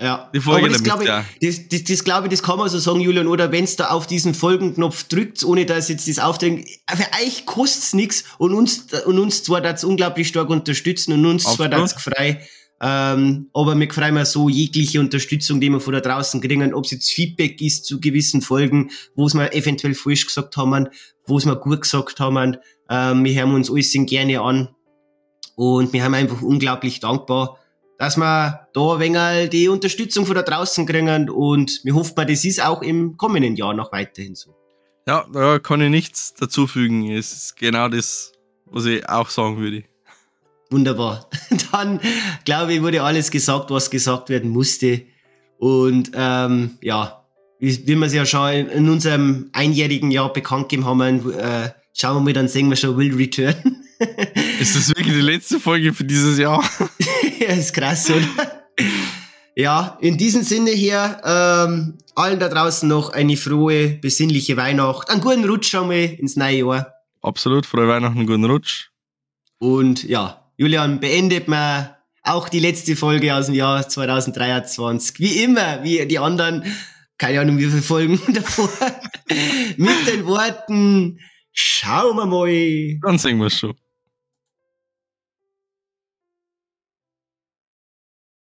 [0.00, 1.10] Ja, Die Folge aber das glaube ich,
[1.48, 4.06] das, das, das, glaube ich, das kann man so sagen, Julian, oder wenn's da auf
[4.06, 9.18] diesen Folgenknopf drückt, ohne dass jetzt das aufdrängt, für euch kostet's nix und uns, und
[9.18, 11.92] uns zwar das unglaublich stark unterstützen und uns zwar Absolut.
[11.92, 12.46] das frei,
[12.80, 16.84] ähm, aber mir freuen wir so jegliche Unterstützung, die wir von da draußen kriegen, ob
[16.84, 20.88] es jetzt Feedback ist zu gewissen Folgen, wo es wir eventuell falsch gesagt haben,
[21.26, 22.56] wo es wir gut gesagt haben,
[22.88, 24.68] ähm, wir hören uns alles gerne an
[25.56, 27.58] und wir haben einfach unglaublich dankbar,
[27.98, 32.44] dass wir da ein wenig die Unterstützung von da draußen kriegen und wir hoffen, das
[32.44, 34.54] ist auch im kommenden Jahr noch weiterhin so.
[35.08, 37.10] Ja, da kann ich nichts dazufügen.
[37.10, 38.32] Es ist genau das,
[38.66, 39.84] was ich auch sagen würde.
[40.70, 41.28] Wunderbar.
[41.72, 42.00] Dann,
[42.44, 45.02] glaube ich, wurde alles gesagt, was gesagt werden musste.
[45.58, 47.24] Und ähm, ja,
[47.58, 51.70] wie, wie wir es ja schon in, in unserem einjährigen Jahr bekannt gegeben haben, äh,
[51.94, 53.54] schauen wir mal, dann sehen wir schon Will Return.
[54.60, 56.62] Ist das wirklich die letzte Folge für dieses Jahr?
[57.40, 58.62] ja, ist krass, oder?
[59.56, 65.10] Ja, in diesem Sinne hier, ähm, allen da draußen noch eine frohe, besinnliche Weihnacht.
[65.10, 66.94] Einen guten Rutsch schon mal ins neue Jahr.
[67.22, 68.90] Absolut, frohe Weihnachten, guten Rutsch.
[69.58, 71.90] Und ja, Julian, beendet man
[72.24, 75.20] auch die letzte Folge aus dem Jahr 2023.
[75.20, 76.64] Wie immer, wie die anderen,
[77.16, 78.68] keine Ahnung, wie viele Folgen davor,
[79.76, 81.20] mit den Worten,
[81.52, 82.98] schauen wir mal.
[83.02, 83.76] Dann sehen wir schon.